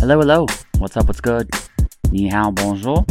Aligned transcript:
Hello, 0.00 0.18
hello. 0.18 0.46
What's 0.78 0.96
up? 0.96 1.08
What's 1.08 1.20
good? 1.20 1.50
Ni 2.10 2.28
hao, 2.28 2.52
bonjour. 2.52 3.04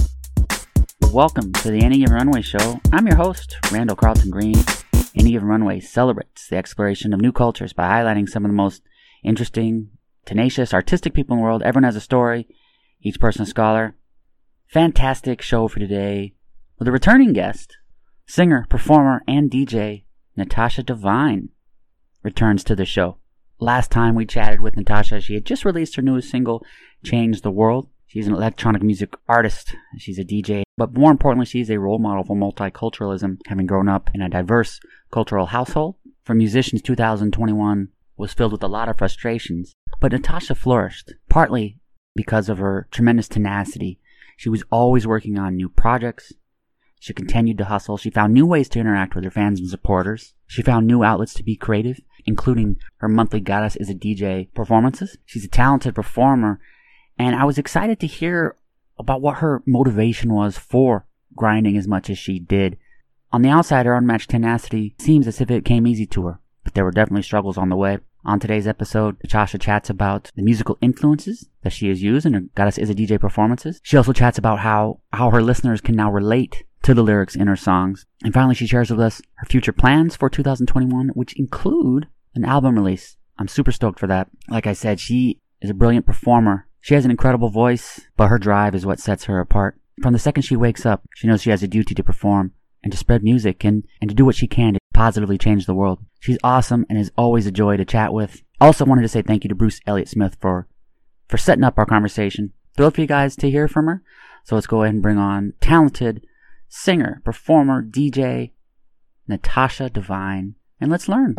Welcome 1.13 1.53
to 1.53 1.69
the 1.69 1.83
Any 1.83 1.99
Given 1.99 2.15
Runway 2.15 2.41
Show. 2.41 2.79
I'm 2.91 3.05
your 3.05 3.15
host, 3.15 3.57
Randall 3.71 3.95
Carlton 3.95 4.31
Green. 4.31 4.55
Any 5.15 5.33
Given 5.33 5.47
Runway 5.47 5.81
celebrates 5.81 6.47
the 6.47 6.57
exploration 6.57 7.13
of 7.13 7.21
new 7.21 7.31
cultures 7.31 7.73
by 7.73 7.87
highlighting 7.87 8.27
some 8.27 8.43
of 8.43 8.49
the 8.49 8.55
most 8.55 8.81
interesting, 9.23 9.91
tenacious, 10.25 10.73
artistic 10.73 11.13
people 11.13 11.35
in 11.35 11.41
the 11.41 11.43
world. 11.43 11.61
Everyone 11.61 11.83
has 11.83 11.95
a 11.95 12.01
story, 12.01 12.47
each 13.03 13.19
person 13.19 13.43
a 13.43 13.45
scholar. 13.45 13.93
Fantastic 14.65 15.43
show 15.43 15.67
for 15.67 15.77
today 15.77 16.33
with 16.79 16.87
a 16.87 16.91
returning 16.91 17.33
guest, 17.33 17.77
singer, 18.25 18.65
performer, 18.67 19.21
and 19.27 19.51
DJ 19.51 20.05
Nathassia 20.35 20.83
Devine 20.83 21.49
returns 22.23 22.63
to 22.63 22.75
the 22.75 22.83
show. 22.83 23.17
Last 23.61 23.91
time 23.91 24.15
we 24.15 24.25
chatted 24.25 24.61
with 24.61 24.75
Nathassia, 24.75 25.21
she 25.21 25.33
had 25.33 25.43
just 25.43 25.65
released 25.65 25.95
her 25.97 26.01
newest 26.01 26.29
single, 26.29 26.65
Change 27.03 27.41
the 27.41 27.51
World. 27.51 27.89
She's 28.07 28.25
an 28.25 28.33
electronic 28.33 28.81
music 28.81 29.13
artist. 29.27 29.75
She's 29.97 30.17
a 30.17 30.23
DJ. 30.23 30.63
But 30.77 30.93
more 30.93 31.11
importantly, 31.11 31.45
she's 31.45 31.69
a 31.69 31.77
role 31.77 31.99
model 31.99 32.23
for 32.23 32.37
multiculturalism, 32.37 33.39
having 33.47 33.65
grown 33.65 33.89
up 33.89 34.09
in 34.13 34.21
a 34.21 34.29
diverse 34.29 34.79
cultural 35.11 35.47
household. 35.47 35.95
For 36.23 36.33
musicians, 36.33 36.81
2021 36.81 37.89
was 38.15 38.33
filled 38.33 38.53
with 38.53 38.63
a 38.63 38.67
lot 38.67 38.87
of 38.87 38.97
frustrations. 38.97 39.73
But 39.99 40.13
Natasha 40.13 40.55
flourished, 40.55 41.13
partly 41.27 41.79
because 42.15 42.47
of 42.47 42.59
her 42.59 42.87
tremendous 42.91 43.27
tenacity. 43.27 43.99
She 44.37 44.47
was 44.47 44.63
always 44.71 45.05
working 45.05 45.37
on 45.37 45.57
new 45.57 45.67
projects, 45.67 46.31
she 46.99 47.13
continued 47.13 47.57
to 47.57 47.65
hustle. 47.65 47.97
She 47.97 48.09
found 48.09 48.33
new 48.33 48.45
ways 48.45 48.67
to 48.69 48.79
interact 48.79 49.15
with 49.15 49.23
her 49.23 49.31
fans 49.31 49.59
and 49.59 49.69
supporters. 49.69 50.33
She 50.47 50.61
found 50.61 50.85
new 50.85 51.03
outlets 51.03 51.33
to 51.35 51.43
be 51.43 51.55
creative, 51.55 52.01
including 52.25 52.75
her 52.97 53.07
monthly 53.07 53.39
Goddess 53.39 53.77
is 53.77 53.89
a 53.89 53.95
DJ 53.95 54.53
performances. 54.53 55.17
She's 55.25 55.45
a 55.45 55.49
talented 55.49 55.95
performer, 55.95 56.59
and 57.17 57.35
I 57.35 57.45
was 57.45 57.57
excited 57.57 57.99
to 58.01 58.07
hear 58.07 58.57
about 58.97 59.21
what 59.21 59.37
her 59.37 59.63
motivation 59.65 60.33
was 60.33 60.57
for 60.57 61.05
grinding 61.35 61.77
as 61.77 61.87
much 61.87 62.09
as 62.09 62.17
she 62.17 62.37
did. 62.37 62.77
On 63.31 63.41
the 63.41 63.49
outside, 63.49 63.85
her 63.85 63.95
unmatched 63.95 64.31
tenacity 64.31 64.95
seems 64.99 65.25
as 65.25 65.39
if 65.39 65.49
it 65.49 65.63
came 65.63 65.87
easy 65.87 66.05
to 66.07 66.25
her, 66.25 66.39
but 66.65 66.73
there 66.73 66.83
were 66.83 66.91
definitely 66.91 67.23
struggles 67.23 67.57
on 67.57 67.69
the 67.69 67.77
way. 67.77 67.99
On 68.25 68.39
today's 68.39 68.67
episode, 68.67 69.15
Natasha 69.23 69.57
chats 69.57 69.89
about 69.89 70.31
the 70.35 70.41
musical 70.41 70.77
influences 70.81 71.47
that 71.61 71.71
she 71.71 71.87
has 71.87 72.03
used 72.03 72.25
in 72.25 72.33
her 72.33 72.41
Goddess 72.53 72.77
is 72.77 72.89
a 72.89 72.95
DJ 72.95 73.17
performances. 73.17 73.79
She 73.83 73.95
also 73.95 74.11
chats 74.11 74.37
about 74.37 74.59
how, 74.59 74.99
how 75.13 75.29
her 75.29 75.41
listeners 75.41 75.79
can 75.79 75.95
now 75.95 76.11
relate 76.11 76.65
to 76.89 76.95
the 76.95 77.03
lyrics 77.03 77.35
in 77.35 77.45
her 77.45 77.55
songs. 77.55 78.07
And 78.23 78.33
finally, 78.33 78.55
she 78.55 78.65
shares 78.65 78.89
with 78.89 78.99
us 78.99 79.21
her 79.35 79.45
future 79.45 79.71
plans 79.71 80.15
for 80.15 80.27
2021, 80.27 81.09
which 81.09 81.37
include 81.37 82.07
an 82.33 82.43
album 82.43 82.73
release. 82.73 83.15
I'm 83.37 83.47
super 83.47 83.71
stoked 83.71 83.99
for 83.99 84.07
that. 84.07 84.27
Like 84.49 84.65
I 84.65 84.73
said, 84.73 84.99
she 84.99 85.37
is 85.61 85.69
a 85.69 85.75
brilliant 85.75 86.07
performer. 86.07 86.67
She 86.81 86.95
has 86.95 87.05
an 87.05 87.11
incredible 87.11 87.49
voice, 87.49 88.01
but 88.17 88.29
her 88.29 88.39
drive 88.39 88.73
is 88.73 88.87
what 88.87 88.99
sets 88.99 89.25
her 89.25 89.39
apart. 89.39 89.79
From 90.01 90.13
the 90.13 90.19
second 90.19 90.41
she 90.43 90.55
wakes 90.55 90.83
up, 90.83 91.03
she 91.13 91.27
knows 91.27 91.43
she 91.43 91.51
has 91.51 91.61
a 91.61 91.67
duty 91.67 91.93
to 91.93 92.03
perform 92.03 92.53
and 92.81 92.91
to 92.91 92.97
spread 92.97 93.21
music 93.21 93.63
and, 93.63 93.85
and 94.01 94.09
to 94.09 94.15
do 94.15 94.25
what 94.25 94.35
she 94.35 94.47
can 94.47 94.73
to 94.73 94.79
positively 94.91 95.37
change 95.37 95.67
the 95.67 95.75
world. 95.75 95.99
She's 96.19 96.39
awesome 96.43 96.87
and 96.89 96.97
is 96.97 97.11
always 97.15 97.45
a 97.45 97.51
joy 97.51 97.77
to 97.77 97.85
chat 97.85 98.13
with. 98.13 98.41
Also 98.59 98.83
wanted 98.83 99.03
to 99.03 99.09
say 99.09 99.21
thank 99.21 99.43
you 99.43 99.49
to 99.49 99.55
Bruce 99.55 99.79
Elliott 99.85 100.09
Smith 100.09 100.37
for, 100.41 100.67
for 101.27 101.37
setting 101.37 101.63
up 101.63 101.77
our 101.77 101.85
conversation. 101.85 102.53
Thrilled 102.75 102.95
for 102.95 103.01
you 103.01 103.07
guys 103.07 103.35
to 103.35 103.51
hear 103.51 103.67
from 103.67 103.85
her. 103.85 104.01
So 104.43 104.55
let's 104.55 104.65
go 104.65 104.81
ahead 104.81 104.95
and 104.95 105.03
bring 105.03 105.19
on 105.19 105.53
talented 105.61 106.25
singer, 106.69 107.21
performer, 107.25 107.83
DJ, 107.83 108.51
Nathassia 109.29 109.91
Devine, 109.91 110.55
and 110.79 110.89
let's 110.89 111.09
learn. 111.09 111.35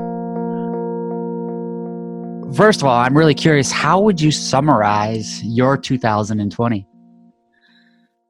First 2.55 2.81
of 2.81 2.89
all, 2.89 2.97
I'm 2.97 3.17
really 3.17 3.35
curious 3.35 3.71
how 3.71 4.01
would 4.01 4.21
you 4.21 4.33
summarize 4.33 5.43
your 5.45 5.77
2020? 5.77 6.87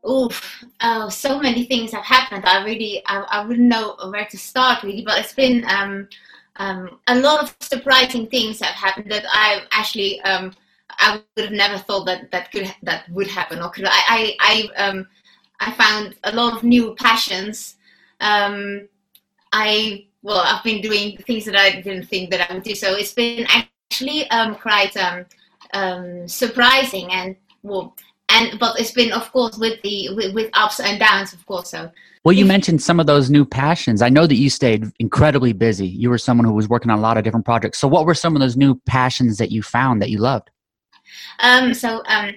Oof, 0.09 0.65
oh, 0.83 1.09
so 1.09 1.41
many 1.41 1.65
things 1.65 1.93
have 1.93 2.05
happened. 2.05 2.45
I 2.45 2.65
really, 2.65 3.03
I, 3.07 3.21
I 3.31 3.47
wouldn't 3.47 3.69
know 3.69 3.97
where 4.11 4.27
to 4.27 4.39
start 4.39 4.83
really, 4.83 5.03
but 5.03 5.19
it's 5.19 5.33
been 5.33 5.65
um, 5.69 6.09
um, 6.57 7.01
a 7.07 7.19
lot 7.19 7.43
of 7.43 7.57
surprising 7.61 8.27
things 8.27 8.61
have 8.61 8.75
happened 8.75 9.11
that 9.11 9.25
I 9.31 9.63
actually, 9.73 10.21
um, 10.23 10.53
I 10.99 11.23
would 11.37 11.47
have 11.47 11.55
never 11.55 11.79
thought 11.79 12.05
that 12.07 12.31
that 12.31 12.51
could 12.53 12.75
that 12.83 13.09
would 13.11 13.27
happen 13.29 13.63
or 13.63 13.71
could 13.71 13.87
I, 13.87 14.37
I, 14.41 14.69
I 14.77 14.83
um, 14.83 15.07
I 15.61 15.73
found 15.73 16.17
a 16.25 16.33
lot 16.33 16.57
of 16.57 16.65
new 16.65 16.95
passions. 16.95 17.77
Um, 18.21 18.89
I 19.53 20.07
well, 20.23 20.39
I've 20.39 20.65
been 20.65 20.81
doing 20.83 21.17
things 21.19 21.45
that 21.47 21.57
I 21.57 21.81
didn't 21.81 22.05
think 22.05 22.31
that 22.31 22.51
I 22.51 22.55
would 22.55 22.63
do. 22.63 22.75
So 22.75 22.95
it's 22.95 23.13
been 23.13 23.47
actually 23.49 24.29
um, 24.31 24.55
quite 24.55 24.97
um, 24.97 25.25
um, 25.73 26.29
surprising 26.29 27.11
and 27.13 27.37
well, 27.63 27.97
and 28.29 28.59
but 28.59 28.79
it's 28.79 28.93
been 28.93 29.13
of 29.13 29.31
course 29.33 29.57
with 29.59 29.81
the 29.83 30.15
with, 30.15 30.35
with, 30.35 30.51
ups 30.55 30.81
and 30.81 30.99
downs, 30.99 31.33
of 31.33 31.45
course. 31.47 31.71
So. 31.71 31.91
Well, 32.23 32.35
you 32.35 32.45
mentioned 32.45 32.83
some 32.83 33.01
of 33.01 33.07
those 33.07 33.31
new 33.31 33.47
passions. 33.47 34.03
I 34.03 34.11
know 34.11 34.27
that 34.27 34.35
you 34.35 34.51
stayed 34.51 34.85
incredibly 34.99 35.55
busy. 35.55 35.87
You 35.87 36.11
were 36.11 36.19
someone 36.19 36.45
who 36.45 36.53
was 36.53 36.69
working 36.69 36.91
on 36.91 36.99
a 36.99 37.01
lot 37.01 37.17
of 37.17 37.25
different 37.25 37.47
projects. 37.47 37.79
So, 37.79 37.89
what 37.89 38.05
were 38.05 38.15
some 38.15 38.37
of 38.37 38.41
those 38.41 38.59
new 38.59 38.75
passions 38.85 39.39
that 39.39 39.51
you 39.51 39.63
found 39.63 40.03
that 40.03 40.11
you 40.11 40.19
loved? 40.19 40.51
Um, 41.39 41.73
so, 41.73 42.03
um, 42.07 42.35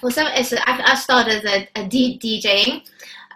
for 0.00 0.10
some, 0.10 0.26
I 0.26 0.94
started 0.94 1.44
a, 1.44 1.68
a 1.80 1.84
DJing. 1.84 2.82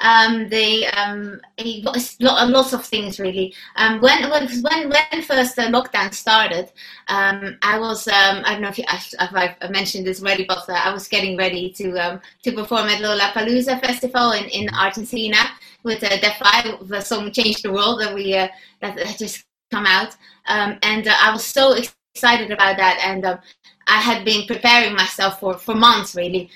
Um, 0.03 0.49
they 0.49 0.87
um, 0.87 1.41
lots 1.59 2.73
of 2.73 2.85
things 2.85 3.21
really. 3.21 3.55
Um, 3.77 4.01
when 4.01 4.31
when 4.31 4.49
when 4.89 5.23
first 5.23 5.57
the 5.57 5.63
lockdown 5.63 6.15
started, 6.15 6.73
um, 7.09 7.59
I 7.63 7.79
was 7.79 8.09
um, 8.09 8.43
I 8.47 8.53
don't 8.53 8.63
know 8.63 8.69
if, 8.69 8.79
you, 8.79 8.85
if 8.89 9.15
I've 9.21 9.71
mentioned 9.71 10.07
this 10.07 10.23
already, 10.23 10.47
but 10.49 10.67
uh, 10.69 10.73
I 10.73 10.91
was 10.93 11.07
getting 11.07 11.37
ready 11.37 11.71
to 11.73 11.99
um, 11.99 12.21
to 12.45 12.53
perform 12.53 12.89
at 12.89 13.03
Lollapalooza 13.03 13.81
festival 13.81 14.33
in, 14.33 14.45
in 14.45 14.69
Argentina 14.75 15.37
with 15.83 16.03
uh, 16.03 16.17
Defy, 16.17 16.77
the 16.83 17.03
song 17.03 17.31
"Change 17.31 17.61
the 17.61 17.73
World" 17.73 18.01
that 18.01 18.15
we 18.15 18.35
uh, 18.35 18.49
that, 18.81 18.97
that 18.97 19.19
just 19.19 19.45
come 19.71 19.85
out, 19.85 20.17
and 20.47 21.07
uh, 21.07 21.15
I 21.21 21.31
was 21.31 21.45
so 21.45 21.75
excited 22.15 22.51
about 22.51 22.79
that, 22.79 22.99
and 23.05 23.39
I 23.91 24.01
had 24.01 24.25
been 24.25 24.47
preparing 24.47 24.95
myself 24.95 25.41
for, 25.41 25.59
for 25.59 25.75
months 25.75 26.15
really, 26.15 26.49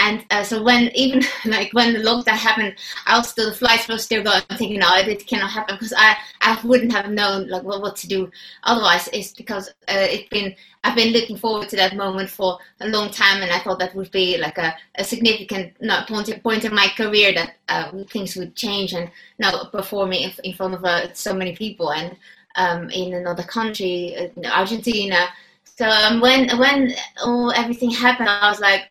and 0.00 0.26
uh, 0.30 0.42
so 0.42 0.60
when 0.60 0.90
even 0.96 1.22
like 1.46 1.72
when 1.72 1.92
the 1.92 2.00
lockdown 2.00 2.36
happened, 2.36 2.74
I 3.06 3.16
was 3.16 3.28
still 3.28 3.50
the 3.50 3.56
flights 3.56 3.88
were 3.88 3.98
still 3.98 4.24
going. 4.24 4.42
I'm 4.50 4.58
thinking, 4.58 4.80
no, 4.80 4.88
it 4.96 5.24
cannot 5.24 5.52
happen 5.52 5.76
because 5.76 5.94
I, 5.96 6.16
I 6.40 6.60
wouldn't 6.64 6.90
have 6.90 7.10
known 7.10 7.48
like 7.48 7.62
what, 7.62 7.80
what 7.80 7.94
to 7.96 8.08
do 8.08 8.28
otherwise. 8.64 9.08
It's 9.12 9.32
because 9.32 9.68
uh, 9.88 10.08
it's 10.16 10.28
been 10.30 10.52
I've 10.82 10.96
been 10.96 11.12
looking 11.12 11.36
forward 11.36 11.68
to 11.68 11.76
that 11.76 11.96
moment 11.96 12.28
for 12.28 12.58
a 12.80 12.88
long 12.88 13.10
time, 13.10 13.42
and 13.42 13.52
I 13.52 13.60
thought 13.60 13.78
that 13.78 13.94
would 13.94 14.10
be 14.10 14.36
like 14.36 14.58
a, 14.58 14.74
a 14.96 15.04
significant 15.04 15.74
point 16.08 16.42
point 16.42 16.64
in 16.64 16.74
my 16.74 16.88
career 16.96 17.32
that 17.34 17.54
uh, 17.68 17.92
things 18.10 18.34
would 18.34 18.56
change 18.56 18.92
and 18.94 19.08
now 19.38 19.64
performing 19.70 20.28
in 20.42 20.54
front 20.54 20.74
of 20.74 20.84
uh, 20.84 21.14
so 21.14 21.32
many 21.32 21.54
people 21.54 21.92
and 21.92 22.16
um, 22.56 22.90
in 22.90 23.14
another 23.14 23.42
country, 23.42 24.16
uh, 24.16 24.48
Argentina 24.48 25.28
so 25.76 25.88
um, 25.88 26.20
when 26.20 26.56
when 26.58 26.92
all 27.24 27.50
everything 27.52 27.90
happened, 27.90 28.28
I 28.28 28.48
was 28.48 28.60
like, 28.60 28.90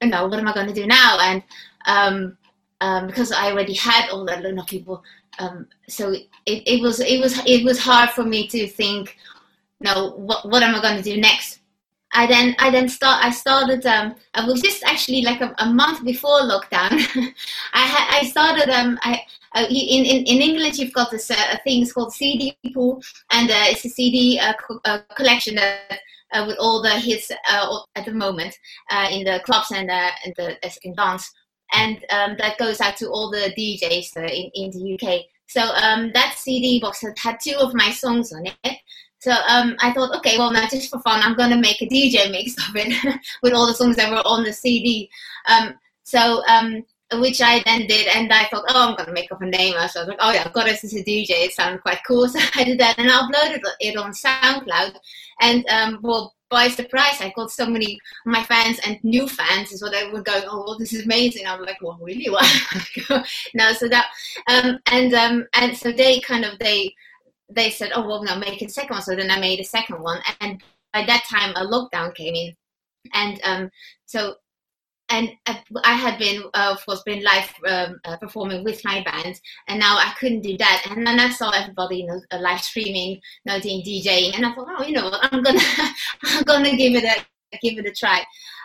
you 0.00 0.08
know, 0.08 0.26
what 0.26 0.38
am 0.38 0.48
I 0.48 0.54
going 0.54 0.66
to 0.66 0.74
do 0.74 0.86
now? 0.86 1.18
And 1.20 1.42
um, 1.86 2.38
um, 2.80 3.06
because 3.06 3.32
I 3.32 3.50
already 3.50 3.74
had 3.74 4.08
all 4.10 4.24
that 4.24 4.44
of 4.44 4.66
people, 4.66 5.02
um, 5.38 5.66
so 5.88 6.12
it, 6.12 6.26
it 6.46 6.80
was 6.80 7.00
it 7.00 7.20
was 7.20 7.38
it 7.46 7.64
was 7.64 7.78
hard 7.78 8.10
for 8.10 8.24
me 8.24 8.48
to 8.48 8.66
think, 8.66 9.18
no, 9.80 10.12
what 10.12 10.48
what 10.48 10.62
am 10.62 10.74
I 10.74 10.80
going 10.80 10.96
to 10.96 11.02
do 11.02 11.20
next? 11.20 11.59
I 12.12 12.26
then 12.26 12.56
I 12.58 12.70
then 12.70 12.88
start 12.88 13.24
I 13.24 13.30
started 13.30 13.86
um 13.86 14.14
I 14.34 14.44
was 14.44 14.60
just 14.60 14.82
actually 14.84 15.22
like 15.22 15.40
a, 15.40 15.54
a 15.58 15.66
month 15.66 16.04
before 16.04 16.40
lockdown. 16.40 16.92
I 17.72 17.80
had 17.80 18.20
I 18.20 18.24
started 18.24 18.68
um 18.68 18.98
I 19.02 19.22
uh, 19.54 19.66
in, 19.68 20.04
in 20.04 20.24
in 20.24 20.42
England 20.42 20.78
you've 20.78 20.92
got 20.92 21.10
this 21.10 21.30
uh, 21.30 21.56
things 21.64 21.92
called 21.92 22.12
CD 22.12 22.56
pool 22.74 23.02
and 23.30 23.50
uh, 23.50 23.64
it's 23.66 23.84
a 23.84 23.88
CD 23.88 24.38
uh, 24.38 24.54
co- 24.54 24.80
uh, 24.84 24.98
collection 25.16 25.58
uh, 25.58 26.44
with 26.46 26.56
all 26.58 26.82
the 26.82 26.90
hits 26.90 27.30
at 27.30 28.04
the 28.04 28.12
moment 28.12 28.56
in 29.10 29.24
the 29.24 29.40
clubs 29.44 29.70
and 29.72 29.90
and 29.90 30.34
the 30.36 30.56
in 30.82 30.94
dance 30.94 31.32
and 31.72 32.04
um, 32.10 32.36
that 32.38 32.58
goes 32.58 32.80
out 32.80 32.96
to 32.96 33.08
all 33.08 33.30
the 33.30 33.52
DJs 33.56 34.16
in 34.16 34.50
in 34.54 34.70
the 34.70 34.98
UK. 34.98 35.26
So 35.46 35.62
um, 35.62 36.12
that 36.14 36.34
CD 36.36 36.78
box 36.80 37.02
had, 37.02 37.18
had 37.18 37.38
two 37.40 37.56
of 37.58 37.74
my 37.74 37.90
songs 37.90 38.32
on 38.32 38.46
it. 38.46 38.78
So 39.20 39.32
um, 39.32 39.76
I 39.80 39.92
thought, 39.92 40.16
okay, 40.16 40.38
well, 40.38 40.50
now 40.50 40.66
just 40.66 40.90
for 40.90 40.98
fun, 41.00 41.20
I'm 41.22 41.36
going 41.36 41.50
to 41.50 41.56
make 41.56 41.82
a 41.82 41.86
DJ 41.86 42.30
mix 42.30 42.54
of 42.68 42.74
it 42.74 43.20
with 43.42 43.52
all 43.52 43.66
the 43.66 43.74
songs 43.74 43.96
that 43.96 44.10
were 44.10 44.26
on 44.26 44.44
the 44.44 44.52
CD. 44.52 45.10
Um, 45.46 45.74
so, 46.02 46.42
um, 46.46 46.84
which 47.14 47.42
I 47.42 47.62
then 47.64 47.86
did, 47.86 48.06
and 48.08 48.32
I 48.32 48.44
thought, 48.44 48.64
oh, 48.68 48.88
I'm 48.88 48.96
going 48.96 49.06
to 49.06 49.12
make 49.12 49.30
up 49.32 49.42
a 49.42 49.46
name. 49.46 49.74
So 49.88 50.00
I 50.00 50.02
was 50.02 50.08
like, 50.08 50.18
oh, 50.20 50.32
yeah, 50.32 50.44
I've 50.46 50.52
got 50.52 50.66
this 50.66 50.84
as 50.84 50.94
a 50.94 51.02
DJ. 51.02 51.30
It 51.30 51.52
sounded 51.52 51.82
quite 51.82 52.00
cool. 52.06 52.28
So 52.28 52.38
I 52.54 52.64
did 52.64 52.78
that, 52.80 52.98
and 52.98 53.10
I 53.10 53.20
uploaded 53.20 53.62
it 53.80 53.96
on 53.96 54.12
SoundCloud. 54.12 54.96
And, 55.40 55.66
um, 55.68 55.98
well, 56.02 56.34
by 56.48 56.68
surprise, 56.68 57.20
I 57.20 57.32
got 57.34 57.50
so 57.50 57.66
many 57.66 57.98
my 58.26 58.42
fans 58.42 58.80
and 58.84 59.02
new 59.04 59.28
fans 59.28 59.70
is 59.70 59.82
what 59.82 59.92
they 59.92 60.08
were 60.10 60.22
going, 60.22 60.44
oh, 60.48 60.64
well, 60.66 60.78
this 60.78 60.92
is 60.92 61.04
amazing. 61.04 61.46
I'm 61.46 61.62
like, 61.62 61.80
well, 61.80 61.98
really? 62.00 62.28
What? 62.28 62.44
no, 63.54 63.72
so 63.72 63.88
that, 63.88 64.08
um, 64.48 64.78
and, 64.90 65.14
um, 65.14 65.46
and 65.54 65.76
so 65.76 65.92
they 65.92 66.20
kind 66.20 66.44
of, 66.44 66.58
they, 66.58 66.94
they 67.50 67.70
said, 67.70 67.92
oh, 67.94 68.06
well, 68.06 68.22
now 68.22 68.38
make 68.38 68.62
a 68.62 68.68
second 68.68 68.94
one. 68.94 69.02
So 69.02 69.16
then 69.16 69.30
I 69.30 69.38
made 69.40 69.60
a 69.60 69.64
second 69.64 70.02
one. 70.02 70.20
And 70.40 70.62
by 70.92 71.04
that 71.06 71.24
time, 71.28 71.52
a 71.56 71.66
lockdown 71.66 72.14
came 72.14 72.34
in. 72.34 72.54
and 73.14 73.40
um, 73.44 73.70
so 74.06 74.36
and 75.10 75.30
I 75.84 75.94
had 75.94 76.18
been, 76.18 76.44
uh, 76.54 76.72
of 76.72 76.86
course, 76.86 77.02
been 77.02 77.22
live 77.24 77.52
um, 77.66 78.00
uh, 78.04 78.16
performing 78.16 78.62
with 78.62 78.84
my 78.84 79.02
band, 79.02 79.40
and 79.66 79.80
now 79.80 79.96
I 79.96 80.14
couldn't 80.18 80.42
do 80.42 80.56
that. 80.58 80.86
And 80.88 81.04
then 81.04 81.18
I 81.18 81.30
saw 81.30 81.50
everybody, 81.50 81.98
you 81.98 82.06
know, 82.06 82.20
uh, 82.30 82.38
live 82.38 82.60
streaming, 82.60 83.20
know, 83.44 83.58
doing 83.58 83.82
DJing, 83.82 84.36
and 84.36 84.46
I 84.46 84.54
thought, 84.54 84.68
oh, 84.70 84.84
you 84.84 84.92
know, 84.92 85.10
I'm 85.20 85.42
gonna, 85.42 85.60
I'm 86.24 86.44
gonna 86.44 86.76
give 86.76 86.94
it 86.94 87.04
a, 87.04 87.58
give 87.58 87.78
it 87.78 87.86
a 87.86 87.92
try. 87.92 88.24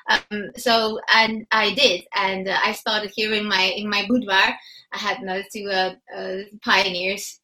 Um, 0.10 0.52
so 0.56 1.00
and 1.12 1.48
I 1.52 1.74
did, 1.74 2.06
and 2.16 2.48
uh, 2.48 2.60
I 2.64 2.74
started 2.74 3.12
here 3.16 3.34
in 3.34 3.46
my 3.48 3.74
in 3.76 3.90
my 3.90 4.06
boudoir. 4.08 4.56
I 4.94 4.98
had 4.98 5.20
you 5.20 5.26
know, 5.26 5.42
two 5.52 5.68
uh, 5.72 5.96
uh, 6.16 6.38
pioneers. 6.64 7.40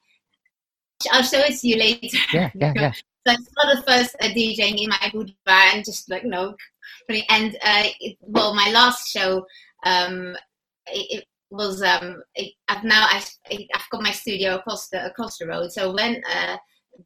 I'll 1.12 1.24
show 1.24 1.40
it 1.40 1.60
to 1.60 1.68
you 1.68 1.78
later. 1.78 2.18
Yeah, 2.34 2.52
yeah, 2.56 2.74
yeah. 2.76 2.94
So 3.28 3.34
I 3.34 3.36
started 3.36 3.86
first 3.86 4.16
uh, 4.20 4.30
DJing 4.30 4.82
in 4.82 4.90
my 4.90 5.12
boudoir 5.14 5.36
and 5.46 5.86
just 5.86 6.10
like 6.10 6.26
no. 6.26 6.56
and 7.30 7.56
uh, 7.64 7.84
it, 8.00 8.18
well, 8.22 8.56
my 8.56 8.72
last 8.72 9.12
show, 9.12 9.46
um, 9.86 10.36
it, 10.88 11.20
it 11.20 11.26
was 11.52 11.84
um, 11.84 12.24
it, 12.34 12.54
I've 12.68 12.84
now 12.84 13.06
I, 13.08 13.22
have 13.74 13.90
got 13.92 14.02
my 14.02 14.12
studio 14.12 14.56
across 14.56 14.90
the 14.90 15.06
across 15.06 15.38
the 15.38 15.46
road. 15.46 15.72
So 15.72 15.94
when 15.94 16.24
uh, 16.34 16.58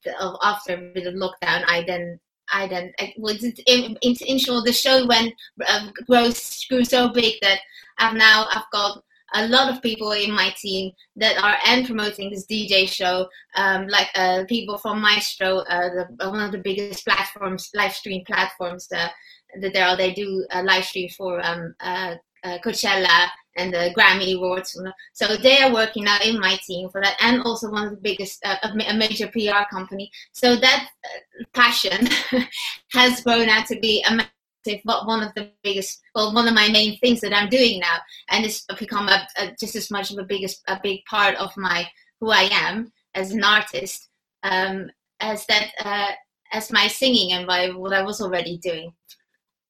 the, 0.06 0.38
after 0.41 0.77
the 0.94 1.12
lockdown, 1.12 1.65
I 1.68 1.83
then 1.86 2.18
I 2.51 2.68
then 2.68 2.94
I 3.00 3.13
was 3.18 3.44
in, 3.44 3.53
in, 3.68 3.98
in 4.01 4.38
short 4.38 4.65
the 4.65 4.74
show 4.74 5.06
went 5.07 5.33
uh, 5.68 5.89
grows 6.07 6.65
grew 6.69 6.86
so 6.86 7.09
big 7.09 7.36
that 7.41 7.59
I've 7.98 8.15
now 8.15 8.48
I've 8.53 8.69
got 8.71 9.03
a 9.35 9.47
lot 9.47 9.71
of 9.71 9.81
people 9.81 10.11
in 10.11 10.31
my 10.31 10.53
team 10.59 10.91
that 11.17 11.37
are 11.37 11.57
and 11.67 11.85
promoting 11.85 12.29
this 12.29 12.45
DJ 12.45 12.87
show, 12.87 13.27
um, 13.55 13.87
like 13.87 14.07
uh, 14.15 14.43
people 14.47 14.77
from 14.77 15.01
Maestro, 15.01 15.57
uh, 15.59 16.05
the, 16.17 16.29
one 16.29 16.41
of 16.41 16.51
the 16.51 16.57
biggest 16.57 17.05
platforms, 17.05 17.69
live 17.75 17.93
stream 17.93 18.23
platforms 18.25 18.87
uh, 18.95 19.09
that 19.61 19.73
there 19.73 19.85
are. 19.85 19.97
They 19.97 20.13
do 20.13 20.45
a 20.51 20.63
live 20.63 20.85
stream 20.85 21.09
for 21.09 21.45
um, 21.45 21.75
uh, 21.81 22.15
uh, 22.43 22.57
Coachella 22.63 23.27
and 23.57 23.73
the 23.73 23.93
Grammy 23.97 24.35
Awards. 24.35 24.77
So 25.13 25.35
they 25.38 25.61
are 25.61 25.73
working 25.73 26.05
now 26.05 26.19
in 26.23 26.39
my 26.39 26.57
team 26.65 26.89
for 26.89 27.01
that, 27.01 27.17
and 27.21 27.41
also 27.43 27.71
one 27.71 27.85
of 27.85 27.91
the 27.91 28.01
biggest, 28.01 28.45
uh, 28.45 28.55
a 28.63 28.93
major 28.93 29.27
PR 29.27 29.63
company. 29.69 30.09
So 30.31 30.55
that 30.55 30.89
passion 31.53 32.07
has 32.91 33.21
grown 33.21 33.49
out 33.49 33.65
to 33.67 33.79
be 33.79 34.03
a 34.07 34.25
one 34.83 35.23
of 35.23 35.33
the 35.35 35.51
biggest, 35.63 36.01
well, 36.13 36.33
one 36.33 36.47
of 36.47 36.53
my 36.53 36.69
main 36.69 36.97
things 37.00 37.21
that 37.21 37.33
I'm 37.33 37.50
doing 37.50 37.79
now, 37.79 37.97
and 38.29 38.45
it's 38.45 38.65
become 38.77 39.07
a, 39.09 39.27
a, 39.38 39.56
just 39.59 39.75
as 39.75 39.91
much 39.91 40.12
of 40.12 40.17
a 40.17 40.23
biggest, 40.23 40.62
a 40.67 40.79
big 40.81 41.03
part 41.09 41.35
of 41.35 41.56
my 41.57 41.88
who 42.19 42.31
I 42.31 42.50
am 42.51 42.91
as 43.13 43.31
an 43.31 43.44
artist, 43.44 44.09
um, 44.44 44.89
as 45.19 45.45
that 45.47 45.71
uh, 45.83 46.12
as 46.51 46.71
my 46.71 46.88
singing 46.88 47.33
and 47.33 47.45
my 47.45 47.69
what 47.69 47.94
I 47.94 48.01
was 48.01 48.21
already 48.21 48.57
doing. 48.57 48.94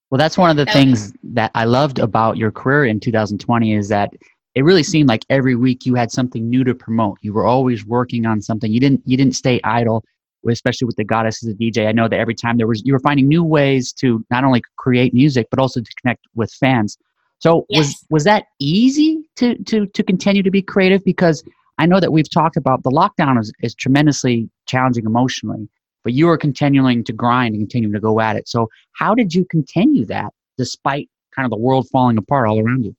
Well, 0.10 0.20
that's 0.20 0.38
one 0.38 0.52
of 0.52 0.58
the 0.58 0.72
things 0.72 1.14
that 1.24 1.52
I 1.56 1.66
loved 1.66 2.00
about 2.00 2.38
your 2.38 2.52
career 2.52 2.86
in 2.86 3.00
2020 3.00 3.74
is 3.74 3.90
that 3.90 4.14
it 4.54 4.64
really 4.64 4.84
seemed 4.84 5.10
like 5.10 5.26
every 5.30 5.56
week 5.56 5.86
you 5.86 5.96
had 5.96 6.12
something 6.12 6.50
new 6.50 6.64
to 6.64 6.74
promote. 6.74 7.18
You 7.22 7.34
were 7.34 7.46
always 7.46 7.86
working 7.86 8.26
on 8.26 8.42
something. 8.42 8.72
You 8.72 8.80
didn't 8.80 9.02
you 9.06 9.18
didn't 9.18 9.36
stay 9.36 9.60
idle 9.64 10.04
especially 10.52 10.86
with 10.86 10.96
the 10.96 11.04
goddess 11.04 11.44
is 11.44 11.50
a 11.50 11.56
DJ. 11.56 11.88
I 11.88 11.92
know 11.92 12.08
that 12.08 12.20
every 12.20 12.36
time 12.36 12.58
there 12.58 12.68
was, 12.68 12.84
you 12.86 12.94
were 12.94 13.00
finding 13.00 13.28
new 13.28 13.44
ways 13.44 13.92
to 13.94 14.26
not 14.30 14.44
only 14.44 14.62
create 14.78 15.14
music 15.14 15.48
but 15.50 15.60
also 15.60 15.82
to 15.82 15.92
connect 16.02 16.26
with 16.36 16.52
fans. 16.52 16.98
So 17.40 17.66
yes. 17.70 17.80
was 17.80 18.06
was 18.10 18.24
that 18.24 18.46
easy 18.60 19.24
to 19.38 19.56
to 19.64 19.86
to 19.88 20.04
continue 20.04 20.44
to 20.44 20.52
be 20.52 20.62
creative? 20.62 21.04
Because 21.04 21.44
I 21.78 21.86
know 21.86 22.00
that 22.00 22.12
we've 22.12 22.30
talked 22.30 22.58
about 22.58 22.84
the 22.84 22.90
lockdown 22.90 23.40
is, 23.40 23.52
is 23.62 23.76
tremendously 23.76 24.50
challenging 24.66 25.06
emotionally, 25.06 25.68
but 26.04 26.14
you 26.14 26.30
are 26.30 26.38
continuing 26.38 27.04
to 27.04 27.14
grind 27.14 27.54
and 27.54 27.62
continuing 27.62 27.94
to 27.94 28.00
go 28.00 28.20
at 28.20 28.36
it. 28.36 28.48
So 28.48 28.70
how 28.94 29.14
did 29.14 29.34
you 29.34 29.46
continue 29.46 30.06
that 30.06 30.32
despite 30.58 31.10
kind 31.36 31.46
of 31.46 31.50
the 31.52 31.58
world 31.58 31.88
falling 31.92 32.18
apart 32.18 32.48
all 32.48 32.60
around 32.60 32.86
you? 32.86 32.96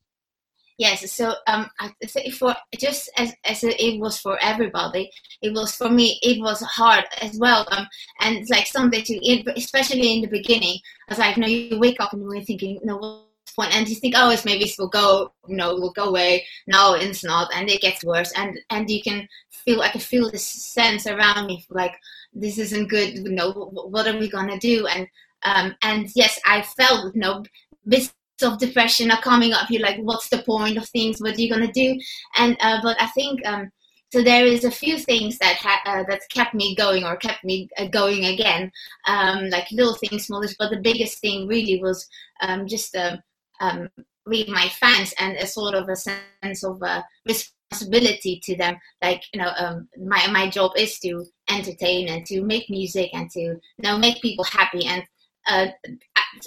Yes, 0.78 1.11
so 1.11 1.34
um, 1.46 1.70
I 1.81 1.90
say 2.06 2.28
for 2.31 2.55
just 2.78 3.11
as 3.17 3.32
as 3.44 3.64
it 3.64 3.99
was 3.99 4.19
for 4.19 4.38
everybody, 4.43 5.11
it 5.40 5.55
was 5.55 5.75
for 5.75 5.88
me. 5.88 6.19
It 6.23 6.38
was 6.40 6.61
hard 6.61 7.05
as 7.23 7.38
well. 7.38 7.67
Um, 7.70 7.87
and 8.20 8.46
like 8.50 8.67
something 8.67 9.02
to, 9.02 9.52
especially 9.56 10.17
in 10.17 10.20
the 10.20 10.28
beginning, 10.28 10.78
I 11.08 11.12
was 11.12 11.19
like, 11.19 11.37
you 11.37 11.43
know, 11.43 11.49
you 11.49 11.78
wake 11.78 11.99
up 11.99 12.12
and 12.12 12.20
you're 12.20 12.43
thinking, 12.43 12.78
know, 12.84 12.99
what's 12.99 13.52
point? 13.56 13.75
And 13.75 13.88
you 13.88 13.94
think, 13.96 14.14
oh, 14.17 14.31
it's 14.31 14.44
maybe 14.44 14.64
it 14.64 14.75
will 14.78 14.88
go, 14.88 15.32
you 15.49 15.56
know, 15.56 15.75
will 15.76 15.93
go 15.93 16.11
away. 16.11 16.44
No, 16.67 16.94
it's 16.94 17.25
not, 17.25 17.50
and 17.55 17.70
it 17.70 17.81
gets 17.81 18.05
worse. 18.05 18.32
And 18.37 18.58
and 18.70 18.88
you 18.90 19.02
can 19.02 19.26
feel, 19.50 19.81
I 19.81 19.88
can 19.88 20.00
feel 20.00 20.31
this 20.31 20.44
sense 20.44 21.06
around 21.06 21.46
me, 21.46 21.64
like 21.70 21.94
this 22.34 22.58
isn't 22.58 22.88
good. 22.90 23.14
You 23.17 23.31
know, 23.31 23.52
what 23.52 24.06
are 24.06 24.19
we 24.19 24.29
gonna 24.29 24.58
do? 24.58 24.87
And 24.87 25.08
um, 25.43 25.75
and 25.82 26.11
yes, 26.14 26.38
I 26.46 26.62
felt, 26.62 27.14
you 27.14 27.20
know, 27.20 27.44
this 27.84 28.12
of 28.42 28.58
depression 28.58 29.10
are 29.10 29.20
coming 29.20 29.52
up 29.52 29.70
you're 29.70 29.82
like 29.82 29.98
what's 29.98 30.28
the 30.28 30.42
point 30.42 30.76
of 30.76 30.88
things? 30.88 31.20
What 31.20 31.36
are 31.36 31.40
you 31.40 31.54
to 31.54 31.72
do? 31.72 31.98
And 32.36 32.56
uh, 32.60 32.80
but 32.82 33.00
i 33.00 33.06
think 33.08 33.44
um, 33.46 33.70
so 34.12 34.22
there 34.22 34.46
is 34.46 34.64
a 34.64 34.70
few 34.70 34.98
things 34.98 35.36
that 35.38 35.56
ha- 35.56 35.82
uh, 35.84 36.04
that 36.08 36.22
kept 36.30 36.54
me 36.54 36.74
going 36.76 37.04
or 37.04 37.16
kept 37.16 37.44
me 37.44 37.68
uh, 37.76 37.86
going 37.88 38.26
again. 38.26 38.70
Um, 39.06 39.50
like 39.50 39.70
little 39.72 39.94
things 39.94 40.26
small 40.26 40.44
but 40.58 40.70
the 40.70 40.80
biggest 40.80 41.18
thing 41.18 41.48
really 41.48 41.82
was 41.82 42.08
um, 42.40 42.66
just 42.66 42.96
uh, 42.96 43.16
um, 43.60 43.88
with 44.26 44.48
my 44.48 44.68
fans 44.68 45.12
and 45.18 45.36
a 45.36 45.46
sort 45.46 45.74
of 45.74 45.88
a 45.88 45.96
sense 45.96 46.64
of 46.64 46.82
uh, 46.82 47.02
responsibility 47.26 48.40
to 48.44 48.56
them. 48.56 48.76
Like 49.02 49.22
you 49.34 49.40
know 49.40 49.52
um, 49.56 49.88
my, 49.98 50.26
my 50.28 50.48
job 50.48 50.72
is 50.76 50.98
to 51.00 51.24
entertain 51.50 52.08
and 52.08 52.24
to 52.26 52.42
make 52.42 52.70
music 52.70 53.10
and 53.12 53.28
to 53.32 53.40
you 53.40 53.60
know 53.80 53.98
make 53.98 54.22
people 54.22 54.44
happy. 54.44 54.86
And 54.86 55.02
uh, 55.48 55.66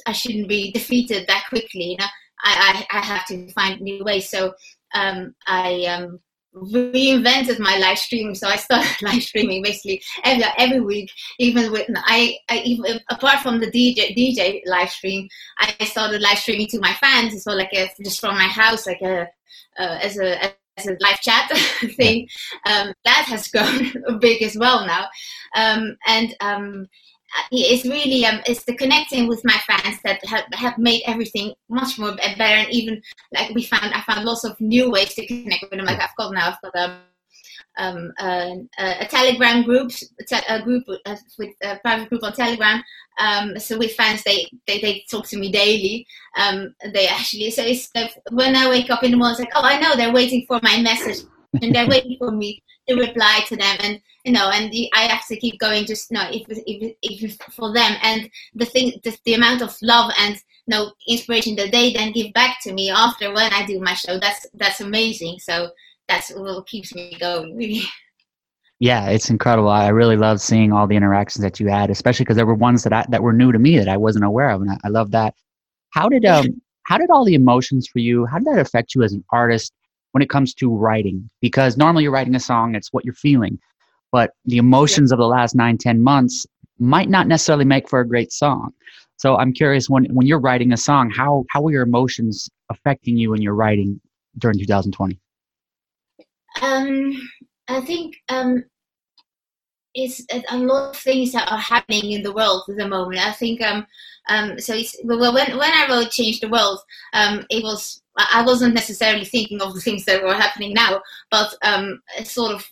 I 0.05 0.11
shouldn't 0.11 0.47
be 0.47 0.71
defeated 0.71 1.27
that 1.27 1.45
quickly. 1.49 1.91
You 1.91 1.97
know, 1.97 2.05
I, 2.43 2.85
I, 2.91 2.97
I 2.97 3.01
have 3.01 3.25
to 3.27 3.51
find 3.51 3.81
new 3.81 4.03
ways. 4.03 4.29
So 4.29 4.53
um, 4.93 5.35
I 5.47 5.85
um, 5.85 6.19
reinvented 6.55 7.59
my 7.59 7.77
live 7.77 7.97
stream. 7.97 8.33
So 8.35 8.47
I 8.47 8.55
started 8.55 8.95
live 9.01 9.23
streaming 9.23 9.61
basically 9.61 10.01
every 10.23 10.43
every 10.57 10.81
week. 10.81 11.11
Even 11.37 11.71
with 11.71 11.87
I, 11.95 12.37
I 12.49 12.59
even 12.59 12.99
apart 13.09 13.39
from 13.39 13.59
the 13.59 13.67
DJ 13.67 14.15
DJ 14.15 14.61
live 14.65 14.89
stream, 14.89 15.27
I 15.57 15.85
started 15.85 16.21
live 16.21 16.39
streaming 16.39 16.67
to 16.67 16.79
my 16.79 16.93
fans. 16.93 17.43
So 17.43 17.53
like 17.53 17.73
a, 17.73 17.89
just 18.03 18.19
from 18.19 18.35
my 18.35 18.47
house, 18.47 18.87
like 18.87 19.01
a 19.01 19.27
uh, 19.77 19.99
as 20.01 20.17
a 20.17 20.43
as 20.77 20.87
a 20.87 20.97
live 20.99 21.19
chat 21.21 21.49
thing. 21.97 22.27
Um, 22.65 22.93
that 23.05 23.25
has 23.27 23.47
grown 23.51 24.19
big 24.19 24.41
as 24.41 24.57
well 24.57 24.85
now, 24.85 25.07
um, 25.55 25.97
and 26.07 26.35
um, 26.41 26.87
it's 27.51 27.85
really 27.85 28.25
um, 28.25 28.41
it's 28.45 28.63
the 28.63 28.75
connecting 28.75 29.27
with 29.27 29.41
my 29.43 29.59
fans 29.67 29.97
that 30.03 30.23
have, 30.25 30.45
have 30.53 30.77
made 30.77 31.01
everything 31.05 31.53
much 31.69 31.97
more 31.99 32.15
better 32.15 32.43
and 32.43 32.69
even 32.69 33.01
like 33.33 33.53
we 33.53 33.63
found 33.63 33.93
I 33.93 34.01
found 34.01 34.25
lots 34.25 34.43
of 34.43 34.59
new 34.59 34.89
ways 34.89 35.13
to 35.15 35.25
connect 35.25 35.61
with 35.63 35.71
them 35.71 35.85
like 35.85 35.99
I've 35.99 36.15
got 36.17 36.33
now 36.33 36.49
I've 36.49 36.73
got 36.73 36.89
um, 37.77 38.13
um, 38.19 38.69
uh, 38.77 38.95
a 38.99 39.05
Telegram 39.05 39.63
group, 39.63 39.91
a 40.49 40.61
group 40.61 40.83
uh, 41.05 41.15
with 41.37 41.49
a 41.63 41.77
private 41.77 42.09
group 42.09 42.23
on 42.23 42.33
Telegram. 42.33 42.83
Um, 43.19 43.57
so 43.57 43.77
with 43.77 43.93
fans, 43.93 44.23
they, 44.23 44.47
they, 44.67 44.79
they 44.79 45.05
talk 45.09 45.27
to 45.27 45.37
me 45.37 45.51
daily. 45.51 46.05
Um, 46.37 46.75
they 46.93 47.07
actually 47.07 47.51
so 47.51 47.63
it's 47.63 47.89
uh, 47.95 48.07
when 48.31 48.55
I 48.55 48.69
wake 48.69 48.89
up 48.89 49.03
in 49.03 49.11
the 49.11 49.17
morning, 49.17 49.33
it's 49.33 49.39
like 49.39 49.51
oh 49.55 49.61
I 49.63 49.79
know 49.79 49.95
they're 49.95 50.13
waiting 50.13 50.45
for 50.47 50.59
my 50.61 50.81
message 50.81 51.25
and 51.61 51.73
they're 51.73 51.87
waiting 51.87 52.17
for 52.17 52.31
me 52.31 52.61
to 52.89 52.95
reply 52.95 53.41
to 53.47 53.55
them 53.55 53.77
and 53.81 54.01
you 54.25 54.31
know 54.31 54.49
and 54.49 54.73
i 54.93 55.01
have 55.01 55.25
to 55.27 55.37
keep 55.37 55.59
going 55.59 55.85
just 55.85 56.09
you 56.11 56.17
know 56.17 56.27
if, 56.31 56.43
if, 56.65 56.95
if 57.01 57.37
for 57.53 57.73
them. 57.73 57.95
And 58.01 58.29
the 58.53 58.65
thing 58.65 58.93
the, 59.03 59.17
the 59.25 59.35
amount 59.35 59.61
of 59.61 59.75
love 59.81 60.11
and 60.17 60.35
you 60.35 60.75
know 60.75 60.91
inspiration 61.07 61.55
that 61.55 61.71
they 61.71 61.93
then 61.93 62.11
give 62.11 62.33
back 62.33 62.57
to 62.63 62.73
me 62.73 62.89
after 62.89 63.33
when 63.33 63.53
i 63.53 63.65
do 63.65 63.79
my 63.79 63.93
show 63.93 64.19
that's 64.19 64.45
that's 64.55 64.81
amazing. 64.81 65.39
So 65.39 65.69
that's 66.07 66.31
what 66.31 66.67
keeps 66.67 66.93
me 66.93 67.15
going 67.19 67.55
really. 67.55 67.83
Yeah 68.79 69.09
it's 69.09 69.29
incredible. 69.29 69.69
I 69.69 69.89
really 69.89 70.17
love 70.17 70.41
seeing 70.41 70.71
all 70.71 70.87
the 70.87 70.95
interactions 70.95 71.43
that 71.43 71.59
you 71.59 71.67
had 71.67 71.89
especially 71.89 72.23
because 72.25 72.37
there 72.37 72.45
were 72.45 72.55
ones 72.55 72.83
that 72.83 72.93
I, 72.93 73.05
that 73.09 73.23
were 73.23 73.33
new 73.33 73.51
to 73.51 73.59
me 73.59 73.77
that 73.77 73.89
i 73.89 73.97
wasn't 73.97 74.25
aware 74.25 74.49
of 74.49 74.61
and 74.61 74.71
i, 74.71 74.77
I 74.83 74.89
love 74.89 75.11
that. 75.11 75.33
How 75.91 76.09
did 76.09 76.25
um 76.25 76.61
how 76.83 76.97
did 76.97 77.09
all 77.09 77.23
the 77.23 77.35
emotions 77.35 77.87
for 77.87 77.99
you 77.99 78.25
how 78.25 78.39
did 78.39 78.47
that 78.47 78.59
affect 78.59 78.95
you 78.95 79.03
as 79.03 79.13
an 79.13 79.23
artist 79.31 79.73
when 80.11 80.21
it 80.21 80.29
comes 80.29 80.53
to 80.53 80.75
writing 80.75 81.29
because 81.41 81.77
normally 81.77 82.03
you're 82.03 82.11
writing 82.11 82.35
a 82.35 82.39
song 82.39 82.75
it's 82.75 82.91
what 82.91 83.05
you're 83.05 83.13
feeling 83.13 83.59
but 84.11 84.31
the 84.45 84.57
emotions 84.57 85.11
yeah. 85.11 85.15
of 85.15 85.19
the 85.19 85.27
last 85.27 85.55
nine 85.55 85.77
ten 85.77 86.01
months 86.01 86.45
might 86.79 87.09
not 87.09 87.27
necessarily 87.27 87.65
make 87.65 87.89
for 87.89 87.99
a 87.99 88.07
great 88.07 88.31
song 88.31 88.71
so 89.17 89.35
i'm 89.37 89.53
curious 89.53 89.89
when 89.89 90.05
when 90.13 90.25
you're 90.27 90.39
writing 90.39 90.71
a 90.71 90.77
song 90.77 91.09
how 91.09 91.43
how 91.49 91.65
are 91.65 91.71
your 91.71 91.83
emotions 91.83 92.49
affecting 92.69 93.17
you 93.17 93.31
when 93.31 93.41
you're 93.41 93.55
writing 93.55 93.99
during 94.37 94.57
2020 94.57 95.19
um 96.61 97.13
i 97.67 97.81
think 97.81 98.15
um 98.29 98.63
it's 99.95 100.23
a 100.49 100.57
lot 100.57 100.91
of 100.91 100.95
things 100.95 101.31
that 101.31 101.51
are 101.51 101.57
happening 101.57 102.11
in 102.11 102.23
the 102.23 102.33
world 102.33 102.63
at 102.69 102.77
the 102.77 102.87
moment. 102.87 103.25
I 103.25 103.31
think 103.31 103.61
um, 103.61 103.85
um, 104.27 104.59
so. 104.59 104.73
It's, 104.73 104.95
well, 105.03 105.33
when 105.33 105.57
when 105.57 105.71
I 105.71 105.87
wrote 105.89 106.11
"Change 106.11 106.39
the 106.39 106.49
World," 106.49 106.79
um, 107.13 107.45
it 107.49 107.63
was 107.63 108.01
I 108.15 108.43
wasn't 108.45 108.75
necessarily 108.75 109.25
thinking 109.25 109.61
of 109.61 109.73
the 109.73 109.81
things 109.81 110.05
that 110.05 110.23
were 110.23 110.33
happening 110.33 110.73
now, 110.73 111.01
but 111.31 111.55
um, 111.63 112.01
sort 112.23 112.53
of 112.53 112.67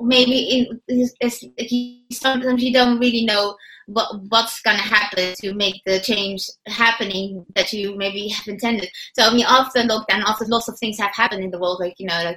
maybe 0.00 0.38
in, 0.38 0.80
it's, 0.88 1.44
it's, 1.56 2.18
sometimes 2.18 2.62
you 2.62 2.72
don't 2.72 2.98
really 2.98 3.24
know 3.24 3.56
what 3.86 4.22
what's 4.28 4.60
gonna 4.60 4.78
happen 4.78 5.34
to 5.34 5.54
make 5.54 5.82
the 5.86 6.00
change 6.00 6.48
happening 6.66 7.44
that 7.54 7.72
you 7.72 7.96
maybe 7.96 8.28
have 8.28 8.46
intended. 8.46 8.88
So 9.14 9.24
I 9.24 9.34
mean, 9.34 9.46
after 9.48 9.80
lockdown, 9.80 10.22
after 10.26 10.44
lots 10.46 10.68
of 10.68 10.78
things 10.78 10.98
have 10.98 11.14
happened 11.14 11.42
in 11.42 11.50
the 11.50 11.58
world, 11.58 11.80
like 11.80 11.94
you 11.98 12.06
know, 12.06 12.34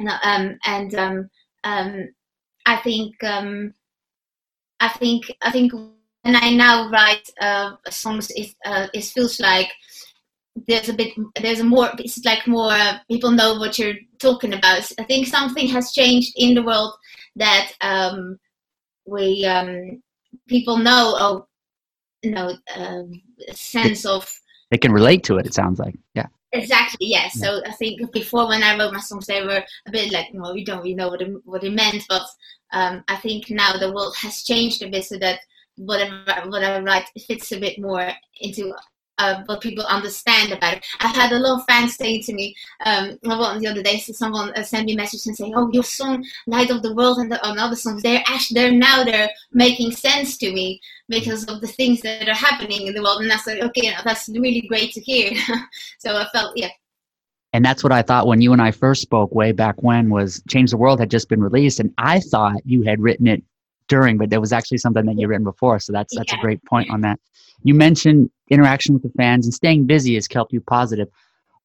like, 0.00 0.24
um, 0.24 0.58
and 0.64 0.94
um, 0.94 1.30
um, 1.64 2.08
I 2.66 2.76
think 2.78 3.22
um, 3.22 3.74
I 4.80 4.88
think 4.88 5.24
I 5.42 5.50
think 5.50 5.72
when 5.72 6.36
I 6.36 6.50
now 6.50 6.90
write 6.90 7.28
uh, 7.40 7.72
songs, 7.90 8.30
it 8.30 8.54
uh, 8.64 8.88
it 8.92 9.04
feels 9.04 9.40
like 9.40 9.70
there's 10.66 10.88
a 10.88 10.94
bit 10.94 11.12
there's 11.40 11.60
a 11.60 11.64
more 11.64 11.90
it's 11.98 12.24
like 12.24 12.46
more 12.46 12.72
uh, 12.72 12.98
people 13.10 13.30
know 13.30 13.58
what 13.58 13.78
you're 13.78 13.96
talking 14.18 14.54
about. 14.54 14.90
I 14.98 15.04
think 15.04 15.26
something 15.26 15.68
has 15.68 15.92
changed 15.92 16.32
in 16.36 16.54
the 16.54 16.62
world 16.62 16.94
that 17.36 17.72
um 17.80 18.38
we 19.06 19.44
um 19.44 20.02
people 20.48 20.78
know 20.78 21.14
oh 21.18 21.46
you 22.22 22.30
know 22.30 22.52
um 22.76 23.20
sense 23.52 24.06
of 24.06 24.32
they 24.70 24.78
can 24.78 24.92
relate 24.92 25.24
to 25.24 25.36
it 25.36 25.46
it 25.46 25.54
sounds 25.54 25.78
like. 25.78 25.96
Yeah 26.14 26.26
exactly 26.54 27.06
yes 27.06 27.32
yeah. 27.36 27.42
so 27.42 27.62
i 27.66 27.72
think 27.72 28.10
before 28.12 28.48
when 28.48 28.62
i 28.62 28.78
wrote 28.78 28.92
my 28.92 29.00
songs 29.00 29.26
they 29.26 29.42
were 29.42 29.62
a 29.86 29.90
bit 29.90 30.12
like 30.12 30.32
no 30.32 30.52
we 30.52 30.64
don't 30.64 30.78
really 30.78 30.94
know 30.94 31.08
what 31.08 31.20
it, 31.20 31.30
what 31.44 31.64
it 31.64 31.72
meant 31.72 32.02
but 32.08 32.22
um 32.72 33.04
i 33.08 33.16
think 33.16 33.50
now 33.50 33.76
the 33.76 33.92
world 33.92 34.14
has 34.16 34.42
changed 34.42 34.82
a 34.82 34.88
bit 34.88 35.04
so 35.04 35.18
that 35.18 35.40
whatever 35.76 36.24
what 36.48 36.62
I 36.62 36.78
write 36.80 37.08
fits 37.26 37.52
a 37.52 37.58
bit 37.58 37.78
more 37.78 38.08
into 38.40 38.74
uh, 39.18 39.42
what 39.46 39.60
people 39.60 39.84
understand 39.86 40.52
about 40.52 40.74
it. 40.74 40.86
I've 41.00 41.14
had 41.14 41.32
a 41.32 41.38
lot 41.38 41.60
of 41.60 41.66
fans 41.66 41.96
saying 41.96 42.22
to 42.24 42.34
me, 42.34 42.54
um, 42.84 43.18
the 43.22 43.68
other 43.70 43.82
day, 43.82 43.98
someone 43.98 44.52
uh, 44.54 44.62
sent 44.62 44.86
me 44.86 44.94
a 44.94 44.96
message 44.96 45.26
and 45.26 45.36
saying, 45.36 45.54
"Oh, 45.56 45.70
your 45.72 45.82
song 45.82 46.24
"Light 46.46 46.70
of 46.70 46.82
the 46.82 46.94
World" 46.94 47.18
and 47.18 47.30
the, 47.30 47.44
other 47.44 47.76
songs, 47.76 48.02
they're 48.02 48.24
actually 48.26 48.60
they're 48.60 48.72
now 48.72 49.04
they're 49.04 49.30
making 49.52 49.92
sense 49.92 50.36
to 50.38 50.52
me 50.52 50.80
because 51.08 51.44
of 51.44 51.60
the 51.60 51.66
things 51.66 52.00
that 52.02 52.28
are 52.28 52.34
happening 52.34 52.86
in 52.86 52.94
the 52.94 53.02
world." 53.02 53.22
And 53.22 53.32
I 53.32 53.36
said, 53.36 53.62
"Okay, 53.62 53.92
that's 54.04 54.28
really 54.28 54.62
great 54.62 54.92
to 54.92 55.00
hear." 55.00 55.32
so 55.98 56.16
I 56.16 56.26
felt, 56.32 56.56
yeah. 56.56 56.70
And 57.52 57.64
that's 57.64 57.84
what 57.84 57.92
I 57.92 58.02
thought 58.02 58.26
when 58.26 58.40
you 58.40 58.52
and 58.52 58.60
I 58.60 58.72
first 58.72 59.00
spoke 59.00 59.32
way 59.32 59.52
back 59.52 59.80
when 59.80 60.10
was 60.10 60.42
Change 60.48 60.72
the 60.72 60.76
World 60.76 60.98
had 60.98 61.10
just 61.10 61.28
been 61.28 61.40
released 61.40 61.78
and 61.78 61.94
I 61.98 62.18
thought 62.18 62.56
you 62.64 62.82
had 62.82 63.00
written 63.00 63.28
it 63.28 63.44
during, 63.88 64.18
but 64.18 64.30
there 64.30 64.40
was 64.40 64.52
actually 64.52 64.78
something 64.78 65.04
that 65.06 65.18
you 65.18 65.28
written 65.28 65.44
before. 65.44 65.78
So 65.78 65.92
that's 65.92 66.14
that's 66.16 66.32
yeah. 66.32 66.38
a 66.38 66.42
great 66.42 66.64
point 66.64 66.90
on 66.90 67.00
that. 67.02 67.20
You 67.62 67.74
mentioned 67.74 68.30
interaction 68.50 68.94
with 68.94 69.02
the 69.02 69.12
fans 69.16 69.46
and 69.46 69.54
staying 69.54 69.86
busy 69.86 70.14
has 70.14 70.28
kept 70.28 70.52
you 70.52 70.60
positive. 70.60 71.08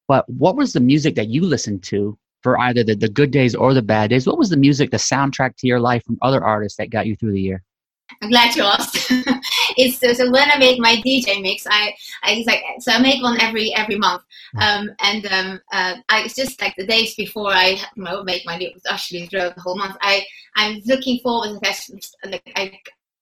But 0.08 0.28
what 0.28 0.56
was 0.56 0.72
the 0.72 0.80
music 0.80 1.14
that 1.16 1.28
you 1.28 1.42
listened 1.42 1.82
to 1.84 2.18
for 2.42 2.58
either 2.58 2.82
the, 2.82 2.94
the 2.94 3.08
good 3.08 3.30
days 3.30 3.54
or 3.54 3.74
the 3.74 3.82
bad 3.82 4.10
days? 4.10 4.26
What 4.26 4.38
was 4.38 4.50
the 4.50 4.56
music, 4.56 4.90
the 4.90 4.96
soundtrack 4.96 5.56
to 5.58 5.66
your 5.66 5.80
life 5.80 6.04
from 6.04 6.18
other 6.22 6.42
artists 6.42 6.78
that 6.78 6.90
got 6.90 7.06
you 7.06 7.16
through 7.16 7.32
the 7.32 7.40
year? 7.40 7.62
I'm 8.22 8.30
glad 8.30 8.56
you 8.56 8.64
asked. 8.64 8.96
it's 9.76 9.98
so, 9.98 10.12
so, 10.12 10.30
when 10.30 10.50
I 10.50 10.58
make 10.58 10.80
my 10.80 10.96
DJ 10.96 11.40
mix, 11.40 11.66
I 11.70 11.94
I 12.22 12.44
like 12.46 12.62
so 12.80 12.92
I 12.92 12.98
make 12.98 13.22
one 13.22 13.40
every 13.40 13.74
every 13.76 13.96
month, 13.96 14.22
mm. 14.56 14.62
um, 14.62 14.90
and 15.00 15.26
um, 15.26 15.60
uh, 15.72 15.94
I 16.08 16.22
it's 16.22 16.34
just 16.34 16.60
like 16.60 16.74
the 16.76 16.86
days 16.86 17.14
before 17.14 17.52
I 17.52 17.78
you 17.94 18.02
know, 18.02 18.22
make 18.24 18.44
my 18.44 18.60
actually 18.88 19.26
throughout 19.26 19.54
the 19.54 19.60
whole 19.60 19.76
month. 19.76 19.96
I 20.00 20.24
I'm 20.56 20.80
looking 20.86 21.20
forward 21.20 21.54
to 21.54 21.60
that. 21.62 22.06
Like 22.24 22.52
I 22.56 22.78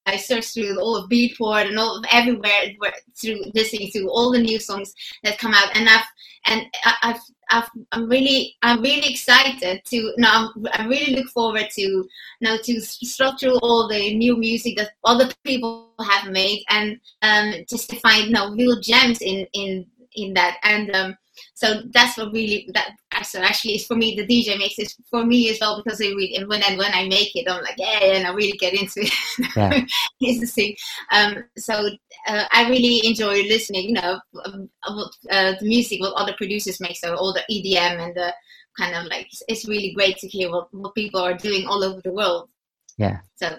I 0.07 0.17
searched 0.17 0.55
through 0.55 0.81
all 0.81 0.97
of 0.97 1.11
Beatport 1.11 1.67
and 1.69 1.79
all 1.79 1.99
of 1.99 2.05
everywhere 2.11 2.73
through 3.21 3.43
listening 3.55 3.91
to 3.93 4.09
all 4.09 4.33
the 4.33 4.41
new 4.41 4.59
songs 4.59 4.95
that 5.23 5.39
come 5.39 5.53
out, 5.53 5.77
and 5.77 5.89
I've 5.89 6.05
and 6.47 6.63
I've, 7.03 7.21
I've 7.51 7.69
I'm 7.93 8.09
really 8.09 8.57
I'm 8.63 8.81
really 8.81 9.11
excited 9.11 9.83
to 9.85 10.13
now 10.17 10.53
I 10.73 10.87
really 10.87 11.15
look 11.15 11.29
forward 11.29 11.69
to 11.77 12.09
now 12.41 12.57
to 12.63 12.81
structure 12.81 13.49
through 13.49 13.59
all 13.59 13.89
the 13.89 14.15
new 14.15 14.37
music 14.37 14.77
that 14.77 14.91
other 15.05 15.29
people 15.45 15.93
have 16.01 16.31
made 16.31 16.65
and 16.71 16.99
um, 17.23 17.55
just 17.69 17.91
to 17.91 17.97
find 18.01 18.27
you 18.27 18.33
know, 18.33 18.53
real 18.53 18.81
gems 18.81 19.21
in 19.21 19.47
in 19.53 19.87
in 20.15 20.35
that 20.35 20.59
and 20.63 20.95
um, 20.95 21.17
so 21.55 21.83
that's 21.93 22.19
what 22.19 22.33
really 22.33 22.69
that 22.75 22.91
so 23.23 23.41
actually 23.41 23.75
it's 23.75 23.87
for 23.87 23.97
me 23.97 24.15
the 24.15 24.27
DJ 24.27 24.59
makes 24.59 24.79
it 24.79 24.93
for 25.11 25.25
me 25.25 25.51
as 25.51 25.59
well 25.61 25.83
because 25.83 26.01
I 26.01 26.07
really 26.07 26.35
and 26.37 26.49
when 26.49 26.63
and 26.63 26.79
when 26.79 26.93
I 26.93 27.07
make 27.09 27.35
it 27.35 27.49
I'm 27.49 27.63
like 27.63 27.77
yeah, 27.79 28.05
and 28.05 28.27
I 28.27 28.31
really 28.33 28.57
get 28.59 28.75
into 28.75 29.01
it. 29.01 29.57
Yeah. 29.57 29.85
it's 30.21 30.41
the 30.41 30.47
thing. 30.47 30.77
Um, 31.13 31.45
so 31.57 31.91
uh, 32.27 32.45
I 32.51 32.69
really 32.69 33.07
enjoy 33.07 33.43
listening. 33.43 33.89
You 33.89 33.95
know, 33.95 34.21
uh, 34.45 35.55
the 35.59 35.59
music 35.63 36.01
what 36.01 36.15
other 36.15 36.35
producers 36.37 36.81
make. 36.81 36.97
So 36.97 37.15
all 37.15 37.33
the 37.33 37.45
EDM 37.51 38.05
and 38.05 38.15
the 38.15 38.35
kind 38.79 38.95
of 38.95 39.05
like 39.07 39.29
it's 39.49 39.69
really 39.69 39.93
great 39.93 40.17
to 40.19 40.29
hear 40.29 40.51
what, 40.51 40.73
what 40.73 40.95
people 40.95 41.21
are 41.21 41.35
doing 41.35 41.67
all 41.67 41.83
over 41.83 42.01
the 42.03 42.13
world. 42.13 42.49
Yeah. 42.97 43.19
So 43.37 43.59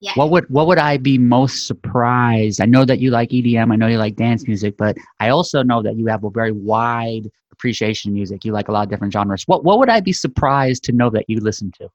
yeah. 0.00 0.12
What 0.16 0.30
would 0.30 0.44
what 0.50 0.66
would 0.66 0.78
I 0.78 0.98
be 0.98 1.16
most 1.16 1.66
surprised? 1.66 2.60
I 2.60 2.66
know 2.66 2.84
that 2.84 2.98
you 2.98 3.10
like 3.10 3.30
EDM, 3.30 3.72
I 3.72 3.76
know 3.76 3.86
you 3.86 3.96
like 3.96 4.16
dance 4.16 4.46
music, 4.46 4.76
but 4.76 4.98
I 5.18 5.30
also 5.30 5.62
know 5.62 5.82
that 5.82 5.96
you 5.96 6.06
have 6.06 6.24
a 6.24 6.30
very 6.30 6.52
wide 6.52 7.30
appreciation 7.54 8.12
music. 8.12 8.44
You 8.44 8.52
like 8.52 8.68
a 8.68 8.72
lot 8.72 8.84
of 8.84 8.90
different 8.90 9.12
genres. 9.12 9.44
What 9.46 9.64
what 9.64 9.78
would 9.78 9.90
I 9.90 10.00
be 10.00 10.12
surprised 10.12 10.84
to 10.84 10.92
know 10.92 11.10
that 11.10 11.24
you 11.28 11.40
listen 11.40 11.70
to? 11.78 11.88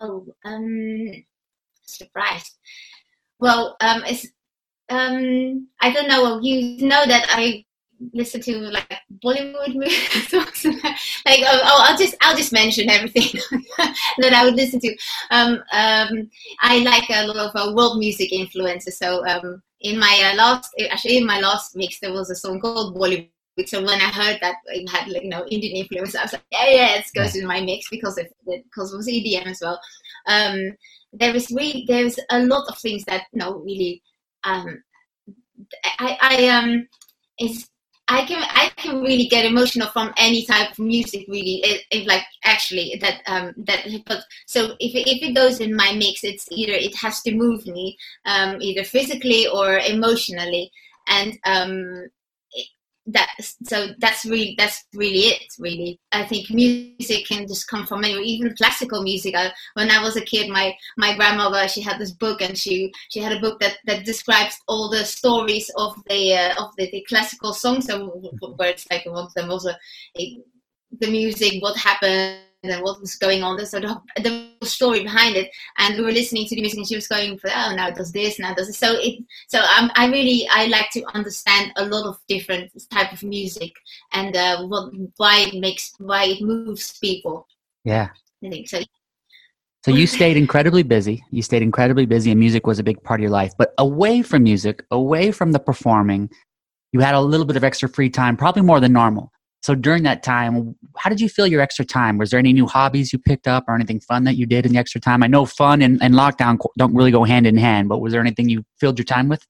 Oh, 0.00 0.26
um 0.44 1.24
surprised. 1.82 2.58
Well, 3.38 3.76
um 3.80 4.02
it's 4.06 4.26
um 4.88 5.68
I 5.80 5.92
don't 5.92 6.08
know. 6.08 6.40
You 6.40 6.86
know 6.86 7.04
that 7.06 7.26
I 7.30 7.64
listen 8.12 8.40
to 8.42 8.58
like 8.70 9.00
Bollywood 9.24 9.74
movies. 9.74 10.32
like 11.24 11.42
oh, 11.46 11.60
oh, 11.64 11.84
I'll 11.86 11.98
just 11.98 12.14
I'll 12.20 12.36
just 12.36 12.52
mention 12.52 12.90
everything 12.90 13.40
that 14.18 14.32
I 14.34 14.44
would 14.44 14.54
listen 14.54 14.80
to. 14.80 14.96
Um, 15.30 15.62
um, 15.72 16.30
I 16.60 16.78
like 16.80 17.08
a 17.10 17.26
lot 17.26 17.36
of 17.36 17.50
uh, 17.54 17.72
world 17.74 17.98
music 17.98 18.32
influences. 18.32 18.98
So 18.98 19.26
um, 19.26 19.62
in 19.80 19.98
my 19.98 20.32
uh, 20.32 20.36
last 20.36 20.70
actually 20.90 21.18
in 21.18 21.26
my 21.26 21.40
last 21.40 21.76
mix 21.76 22.00
there 22.00 22.12
was 22.12 22.30
a 22.30 22.36
song 22.36 22.60
called 22.60 22.96
Bollywood. 22.96 23.30
So 23.64 23.80
when 23.82 24.00
I 24.00 24.10
heard 24.12 24.38
that 24.42 24.56
it 24.66 24.88
had 24.90 25.08
like 25.08 25.22
you 25.22 25.30
know 25.30 25.46
Indian 25.50 25.76
influence, 25.76 26.14
I 26.14 26.22
was 26.22 26.32
like, 26.34 26.44
yeah, 26.52 26.68
yeah, 26.68 26.94
it 26.96 27.06
goes 27.14 27.34
in 27.34 27.46
my 27.46 27.60
mix 27.60 27.88
because 27.88 28.18
of 28.18 28.26
because 28.46 28.92
it 28.92 28.96
was 28.96 29.08
EDM 29.08 29.46
as 29.46 29.60
well. 29.62 29.80
Um, 30.26 30.76
there 31.12 31.34
is 31.34 31.50
really 31.50 31.84
there's 31.88 32.18
a 32.30 32.40
lot 32.40 32.68
of 32.68 32.78
things 32.78 33.04
that 33.04 33.22
you 33.32 33.38
know 33.38 33.54
really 33.58 34.02
um, 34.44 34.82
I 35.98 36.18
I 36.20 36.48
um 36.48 36.88
is 37.40 37.68
I 38.08 38.24
can 38.24 38.42
I 38.42 38.70
can 38.76 39.00
really 39.00 39.26
get 39.26 39.46
emotional 39.46 39.88
from 39.88 40.12
any 40.16 40.44
type 40.44 40.72
of 40.72 40.78
music. 40.78 41.26
Really, 41.28 41.60
it, 41.64 41.82
it 41.90 42.06
like 42.06 42.24
actually 42.44 42.98
that 43.00 43.22
um 43.26 43.54
that 43.66 43.86
but 44.06 44.22
so 44.46 44.76
if 44.78 44.94
it, 44.94 45.08
if 45.08 45.22
it 45.22 45.34
goes 45.34 45.60
in 45.60 45.74
my 45.74 45.92
mix, 45.92 46.22
it's 46.22 46.46
either 46.52 46.72
it 46.72 46.94
has 46.96 47.22
to 47.22 47.34
move 47.34 47.66
me 47.66 47.96
um 48.26 48.58
either 48.60 48.84
physically 48.84 49.48
or 49.48 49.78
emotionally, 49.78 50.70
and 51.08 51.38
um 51.46 52.06
that 53.06 53.30
so 53.40 53.88
that's 53.98 54.24
really 54.24 54.54
that's 54.58 54.84
really 54.94 55.26
it 55.26 55.42
really. 55.58 56.00
I 56.12 56.24
think 56.24 56.50
music 56.50 57.26
can 57.26 57.46
just 57.46 57.68
come 57.68 57.86
from 57.86 58.04
anywhere 58.04 58.22
even 58.22 58.54
classical 58.56 59.02
music. 59.02 59.34
I, 59.36 59.52
when 59.74 59.90
i 59.90 60.02
was 60.02 60.16
a 60.16 60.20
kid 60.20 60.50
my 60.50 60.74
my 60.96 61.14
grandmother 61.16 61.68
she 61.68 61.80
had 61.80 61.98
this 61.98 62.12
book 62.12 62.40
and 62.40 62.56
she 62.56 62.92
she 63.10 63.20
had 63.20 63.32
a 63.32 63.40
book 63.40 63.60
that 63.60 63.78
that 63.86 64.04
describes 64.04 64.56
all 64.66 64.90
the 64.90 65.04
stories 65.04 65.70
of 65.76 65.94
the 66.08 66.34
uh, 66.34 66.62
of 66.62 66.74
the, 66.76 66.90
the 66.90 67.04
classical 67.08 67.52
songs 67.52 67.86
so 67.86 68.08
where 68.56 68.70
it's 68.70 68.86
like 68.90 69.06
of 69.06 69.32
them 69.34 69.48
was 69.48 69.66
a, 69.66 69.76
a 70.18 70.38
the 71.00 71.10
music 71.10 71.62
what 71.62 71.76
happened 71.76 72.40
and 72.62 72.82
what 72.82 73.00
was 73.00 73.14
going 73.16 73.42
on. 73.42 73.56
There's 73.56 73.70
sort 73.70 73.84
of 73.84 73.98
the 74.22 74.50
story 74.62 75.02
behind 75.02 75.36
it, 75.36 75.50
and 75.78 75.96
we 75.96 76.02
were 76.02 76.12
listening 76.12 76.46
to 76.46 76.54
the 76.54 76.60
music, 76.60 76.78
and 76.78 76.88
she 76.88 76.94
was 76.94 77.08
going, 77.08 77.38
"Oh, 77.44 77.74
now 77.76 77.88
it 77.88 77.94
does 77.94 78.12
this, 78.12 78.38
now 78.38 78.52
it 78.52 78.56
does 78.56 78.68
this." 78.68 78.78
So 78.78 78.94
it, 78.94 79.22
so 79.48 79.60
um, 79.60 79.90
I 79.94 80.06
really 80.06 80.48
I 80.50 80.66
like 80.66 80.90
to 80.92 81.04
understand 81.14 81.72
a 81.76 81.86
lot 81.86 82.06
of 82.06 82.18
different 82.28 82.70
type 82.90 83.12
of 83.12 83.22
music 83.22 83.72
and 84.12 84.36
uh, 84.36 84.66
what 84.66 84.92
why 85.16 85.40
it 85.40 85.60
makes 85.60 85.92
why 85.98 86.24
it 86.24 86.42
moves 86.42 86.98
people. 86.98 87.46
Yeah, 87.84 88.08
I 88.44 88.50
think 88.50 88.68
so. 88.68 88.80
So 89.84 89.92
you 89.92 90.08
stayed 90.08 90.36
incredibly 90.36 90.82
busy. 90.82 91.24
You 91.30 91.42
stayed 91.42 91.62
incredibly 91.62 92.06
busy, 92.06 92.32
and 92.32 92.40
music 92.40 92.66
was 92.66 92.80
a 92.80 92.82
big 92.82 93.00
part 93.04 93.20
of 93.20 93.22
your 93.22 93.30
life. 93.30 93.52
But 93.56 93.72
away 93.78 94.22
from 94.22 94.42
music, 94.42 94.84
away 94.90 95.30
from 95.30 95.52
the 95.52 95.60
performing, 95.60 96.28
you 96.92 96.98
had 96.98 97.14
a 97.14 97.20
little 97.20 97.46
bit 97.46 97.56
of 97.56 97.62
extra 97.62 97.88
free 97.88 98.10
time, 98.10 98.36
probably 98.36 98.62
more 98.62 98.80
than 98.80 98.92
normal. 98.92 99.30
So 99.66 99.74
during 99.74 100.04
that 100.04 100.22
time, 100.22 100.76
how 100.96 101.10
did 101.10 101.20
you 101.20 101.28
feel 101.28 101.48
your 101.48 101.60
extra 101.60 101.84
time? 101.84 102.18
Was 102.18 102.30
there 102.30 102.38
any 102.38 102.52
new 102.52 102.68
hobbies 102.68 103.12
you 103.12 103.18
picked 103.18 103.48
up 103.48 103.64
or 103.66 103.74
anything 103.74 103.98
fun 103.98 104.22
that 104.22 104.36
you 104.36 104.46
did 104.46 104.64
in 104.64 104.74
the 104.74 104.78
extra 104.78 105.00
time? 105.00 105.24
I 105.24 105.26
know 105.26 105.44
fun 105.44 105.82
and, 105.82 106.00
and 106.00 106.14
lockdown 106.14 106.56
don't 106.78 106.94
really 106.94 107.10
go 107.10 107.24
hand 107.24 107.48
in 107.48 107.56
hand, 107.56 107.88
but 107.88 107.98
was 107.98 108.12
there 108.12 108.20
anything 108.20 108.48
you 108.48 108.64
filled 108.78 108.96
your 108.96 109.04
time 109.04 109.28
with? 109.28 109.44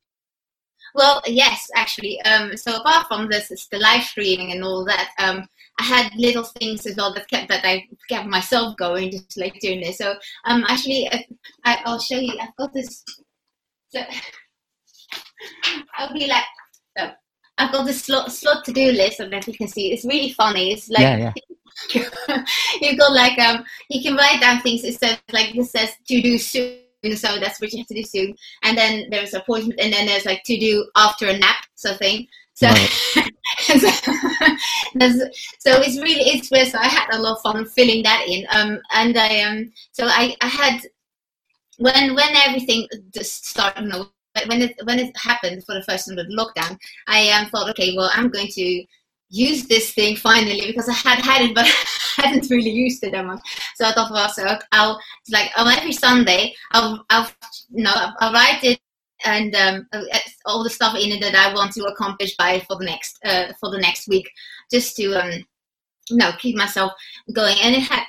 Well, 0.95 1.21
yes, 1.27 1.69
actually. 1.75 2.19
Um, 2.23 2.57
so 2.57 2.77
apart 2.77 3.09
from 3.09 3.29
this, 3.29 3.51
it's 3.51 3.69
the 3.69 3.79
live 3.79 4.05
streaming 4.05 4.53
and 4.53 4.65
all 4.65 4.87
that. 4.87 5.11
Um, 5.19 5.47
I 5.79 5.85
had 5.85 6.11
little 6.17 6.45
things 6.45 6.87
as 6.87 6.97
well 6.97 7.13
that 7.13 7.29
kept 7.29 7.51
that 7.51 7.67
I 7.67 7.85
kept 8.09 8.27
myself 8.27 8.75
going, 8.79 9.11
just 9.11 9.37
like 9.37 9.61
doing 9.61 9.83
this. 9.83 9.99
So 9.99 10.15
um, 10.47 10.65
actually, 10.67 11.11
uh, 11.11 11.19
I, 11.67 11.83
will 11.85 11.99
show 11.99 12.19
you. 12.19 12.33
I've 12.41 12.57
got 12.57 12.73
this. 12.73 13.05
So 13.91 14.01
I'll 15.99 16.15
be 16.15 16.27
like, 16.27 16.45
I've 17.59 17.73
got 17.73 17.87
this 17.87 18.03
slot, 18.03 18.33
slot 18.33 18.65
to 18.65 18.73
do 18.73 18.93
list, 18.93 19.21
and 19.21 19.35
as 19.35 19.47
you 19.49 19.55
can 19.55 19.69
see, 19.69 19.93
it's 19.93 20.05
really 20.05 20.33
funny. 20.33 20.73
It's 20.73 20.89
like 20.89 21.01
yeah, 21.01 21.33
yeah. 21.95 22.45
you 22.81 22.97
got 22.97 23.13
like 23.13 23.39
um 23.39 23.65
you 23.89 24.03
can 24.03 24.17
write 24.17 24.41
down 24.41 24.61
things. 24.61 24.85
It 24.85 24.99
says 24.99 25.19
like 25.33 25.55
this 25.55 25.71
says 25.71 25.91
to 26.09 26.23
do 26.23 26.39
soon, 26.39 26.79
so 27.15 27.39
that's 27.39 27.61
what 27.61 27.73
you 27.73 27.79
have 27.79 27.87
to 27.89 27.95
do 27.95 28.03
soon. 28.03 28.35
And 28.63 28.77
then 28.77 29.09
there's 29.11 29.35
appointment, 29.35 29.81
and 29.81 29.93
then 29.93 30.07
there's 30.07 30.27
like 30.27 30.43
to 30.45 30.59
do 30.59 30.89
after 30.97 31.29
a 31.29 31.39
nap, 31.39 31.65
so 31.75 31.95
thing. 31.95 32.29
So, 32.55 32.69
right. 32.69 32.89
so, 33.61 33.79
so 35.59 35.81
it's 35.83 35.99
really 35.99 36.23
it's 36.31 36.51
where 36.51 36.65
so 36.65 36.79
I 36.79 36.89
had 36.89 37.09
a 37.13 37.21
lot 37.21 37.37
of 37.37 37.43
fun 37.43 37.67
filling 37.67 38.03
that 38.05 38.25
in. 38.27 38.47
Um, 38.51 38.81
and 38.93 39.17
I 39.17 39.43
um 39.43 39.73
so 39.93 40.07
I 40.07 40.35
I 40.41 40.47
had 40.47 40.81
when 41.79 42.15
when 42.15 42.37
everything 42.37 42.89
just 43.13 43.47
started, 43.47 43.85
you 43.85 43.89
know, 43.91 44.09
when 44.47 44.63
it 44.63 44.77
when 44.85 44.99
it 44.99 45.17
happened 45.17 45.65
for 45.65 45.75
the 45.75 45.83
first 45.83 46.07
time 46.07 46.17
with 46.17 46.31
lockdown, 46.37 46.79
I 47.07 47.31
um, 47.31 47.47
thought, 47.47 47.71
okay, 47.71 47.95
well, 47.97 48.11
I'm 48.13 48.29
going 48.29 48.49
to 48.49 48.85
use 49.29 49.67
this 49.67 49.93
thing 49.93 50.17
finally 50.17 50.67
because 50.67 50.89
I 50.89 50.93
had 50.93 51.19
had 51.19 51.43
it, 51.43 51.55
but 51.55 51.65
I 52.19 52.29
hadn't 52.29 52.51
really 52.51 52.71
used 52.71 53.03
it 53.05 53.13
that 53.13 53.25
much. 53.25 53.41
So 53.77 53.85
I 53.85 53.93
thought, 53.93 54.13
well, 54.13 54.29
so 54.29 54.47
I'll 54.73 55.01
like 55.31 55.51
on 55.57 55.73
every 55.73 55.93
Sunday, 55.93 56.55
I'll 56.73 57.05
I'll 57.11 57.31
you 57.71 57.85
know 57.85 57.95
I'll 58.21 58.33
write 58.33 58.63
it 58.63 58.81
and 59.25 59.55
um, 59.55 59.87
uh, 59.93 60.03
all 60.45 60.63
the 60.63 60.71
stuff 60.71 60.95
in 60.95 61.13
it 61.13 61.21
that 61.21 61.35
I 61.35 61.55
want 61.55 61.73
to 61.73 61.85
accomplish 61.85 62.37
by 62.37 62.61
for 62.61 62.77
the 62.77 62.85
next 62.85 63.19
uh, 63.25 63.53
for 63.61 63.71
the 63.71 63.79
next 63.79 64.09
week, 64.09 64.31
just 64.71 64.97
to 64.97 65.15
um, 65.15 65.33
you 66.11 66.17
know 66.17 66.33
keep 66.39 66.57
myself 66.57 66.93
going. 67.33 67.57
And 67.63 67.75
it 67.75 67.83
had 67.83 68.05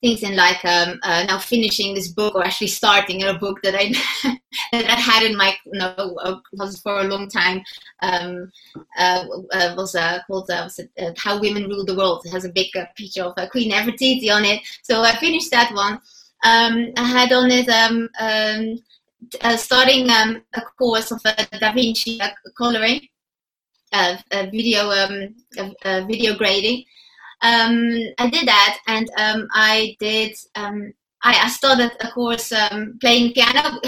things 0.00 0.22
in 0.22 0.34
like 0.34 0.64
um, 0.64 0.98
uh, 1.02 1.24
now 1.24 1.38
finishing 1.38 1.94
this 1.94 2.08
book 2.08 2.34
or 2.34 2.44
actually 2.44 2.66
starting 2.66 3.22
a 3.22 3.34
book 3.34 3.60
that 3.62 3.74
I 3.74 3.92
that 4.72 4.86
I 4.86 4.94
had 4.94 5.22
in 5.24 5.36
my 5.36 5.54
you 5.66 5.78
know 5.78 6.18
uh, 6.22 6.38
was 6.52 6.80
for 6.80 7.00
a 7.00 7.04
long 7.04 7.28
time 7.28 7.62
um, 8.00 8.50
uh, 8.98 9.24
uh, 9.52 9.74
was 9.76 9.94
uh, 9.94 10.20
called 10.26 10.50
uh, 10.50 10.62
was 10.64 10.78
it, 10.78 11.18
How 11.18 11.38
Women 11.40 11.68
Rule 11.68 11.84
the 11.84 11.94
World. 11.94 12.22
It 12.24 12.30
has 12.30 12.44
a 12.44 12.52
big 12.52 12.68
picture 12.96 13.24
of 13.24 13.50
Queen 13.50 13.70
Nefertiti 13.70 14.30
on 14.30 14.44
it. 14.44 14.60
So 14.82 15.02
I 15.02 15.16
finished 15.16 15.50
that 15.50 15.72
one. 15.74 16.00
Um, 16.42 16.92
I 16.96 17.04
had 17.04 17.32
on 17.32 17.50
it 17.50 17.68
um, 17.68 18.08
um, 18.18 19.58
starting 19.58 20.08
um, 20.08 20.42
a 20.54 20.62
course 20.78 21.10
of 21.10 21.22
Da 21.22 21.72
Vinci 21.74 22.18
coloring, 22.56 23.06
video 24.32 24.90
video 26.06 26.36
grading 26.36 26.84
um, 27.42 27.92
I 28.18 28.28
did 28.30 28.46
that, 28.46 28.78
and 28.86 29.10
um, 29.16 29.48
I 29.52 29.96
did. 29.98 30.34
Um, 30.54 30.92
I, 31.22 31.38
I, 31.44 31.48
started 31.48 31.92
a 32.00 32.10
course 32.10 32.50
um, 32.52 32.98
playing 33.00 33.34
piano. 33.34 33.78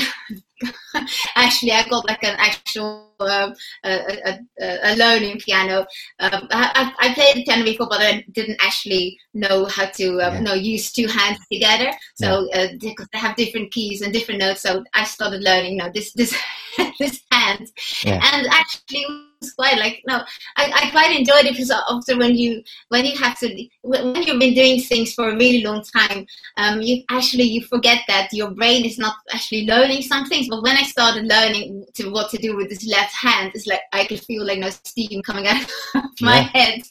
Actually, 1.34 1.72
I 1.72 1.88
got 1.88 2.06
like 2.06 2.22
an 2.24 2.36
actual 2.38 3.08
uh, 3.20 3.54
a, 3.84 4.38
a, 4.60 4.92
a, 4.92 4.96
learning 4.96 5.38
piano. 5.38 5.86
Um, 6.20 6.48
I, 6.50 6.92
I, 7.00 7.14
played 7.14 7.36
the 7.36 7.44
piano 7.44 7.64
before, 7.64 7.88
but 7.88 8.00
I 8.00 8.24
didn't 8.32 8.58
actually 8.60 9.18
know 9.32 9.64
how 9.64 9.86
to 9.86 10.16
yeah. 10.16 10.40
know 10.40 10.54
use 10.54 10.92
two 10.92 11.06
hands 11.06 11.38
together. 11.50 11.90
So 12.14 12.48
yeah. 12.52 12.60
uh, 12.60 12.68
because 12.80 13.08
they 13.12 13.18
have 13.18 13.36
different 13.36 13.72
keys 13.72 14.02
and 14.02 14.12
different 14.12 14.40
notes, 14.40 14.62
so 14.62 14.84
I 14.94 15.04
started 15.04 15.42
learning. 15.42 15.72
You 15.72 15.78
know, 15.78 15.90
this 15.92 16.12
this 16.12 16.34
this 16.98 17.22
hand, 17.30 17.70
yeah. 18.04 18.20
and 18.32 18.46
actually 18.48 19.00
it 19.00 19.26
was 19.40 19.52
quite 19.54 19.78
like 19.78 20.02
no 20.06 20.22
I, 20.56 20.72
I 20.72 20.90
quite 20.90 21.16
enjoyed 21.16 21.46
it 21.46 21.52
because 21.52 21.70
after 21.70 22.16
when 22.16 22.36
you 22.36 22.62
when 22.88 23.04
you 23.04 23.16
have 23.18 23.38
to 23.40 23.68
when 23.82 24.22
you've 24.22 24.40
been 24.40 24.54
doing 24.54 24.80
things 24.80 25.14
for 25.14 25.30
a 25.30 25.36
really 25.36 25.64
long 25.64 25.82
time 25.82 26.26
um 26.56 26.80
you 26.80 27.02
actually 27.10 27.44
you 27.44 27.62
forget 27.64 28.02
that 28.08 28.32
your 28.32 28.50
brain 28.50 28.84
is 28.84 28.98
not 28.98 29.16
actually 29.32 29.66
learning 29.66 30.02
some 30.02 30.26
things 30.26 30.48
but 30.48 30.62
when 30.62 30.76
i 30.76 30.82
started 30.82 31.24
learning 31.26 31.84
to 31.94 32.10
what 32.10 32.30
to 32.30 32.38
do 32.38 32.56
with 32.56 32.68
this 32.68 32.86
left 32.86 33.14
hand 33.14 33.50
it's 33.54 33.66
like 33.66 33.80
i 33.92 34.04
could 34.06 34.20
feel 34.20 34.46
like 34.46 34.58
no 34.58 34.70
steam 34.70 35.22
coming 35.22 35.46
out 35.46 35.62
of 35.94 36.02
my 36.20 36.40
yeah. 36.40 36.48
head 36.60 36.82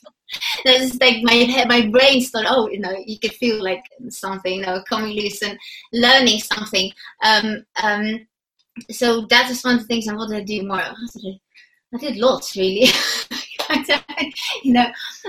that's 0.64 1.00
like 1.02 1.18
my 1.24 1.34
head 1.34 1.68
my 1.68 1.88
brain 1.88 2.22
started 2.22 2.50
oh 2.50 2.70
you 2.70 2.80
know 2.80 2.96
you 3.06 3.20
could 3.20 3.34
feel 3.34 3.62
like 3.62 3.84
something 4.10 4.56
you 4.56 4.62
know 4.62 4.82
coming 4.88 5.16
loose 5.16 5.42
and 5.42 5.58
learning 5.94 6.40
something 6.40 6.92
um 7.24 7.66
um 7.84 8.26
so 8.90 9.26
that 9.30 9.50
is 9.50 9.64
one 9.64 9.76
of 9.76 9.82
the 9.82 9.88
things 9.88 10.08
I 10.08 10.14
wanted 10.14 10.40
to 10.40 10.60
do 10.60 10.68
more. 10.68 10.82
I 10.82 11.98
did 11.98 12.18
lots 12.18 12.56
really. 12.56 12.88
you 14.64 14.74
know, 14.74 14.86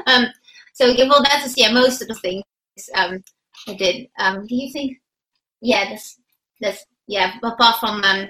um, 0.07 0.27
so 0.73 0.95
well, 0.99 1.23
that's 1.23 1.57
yeah, 1.57 1.73
most 1.73 2.03
of 2.03 2.09
the 2.09 2.15
things 2.15 2.45
um, 2.95 3.23
I 3.69 3.75
did. 3.75 4.09
Um, 4.19 4.47
do 4.47 4.55
you 4.55 4.73
think? 4.73 4.99
Yeah, 5.61 5.91
that's 5.91 6.19
that's 6.61 6.85
yeah. 7.07 7.35
Apart 7.43 7.79
from 7.79 8.03
um, 8.05 8.29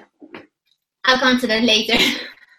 I'll 1.05 1.19
come 1.19 1.39
to 1.41 1.47
that 1.47 1.63
later. 1.63 1.99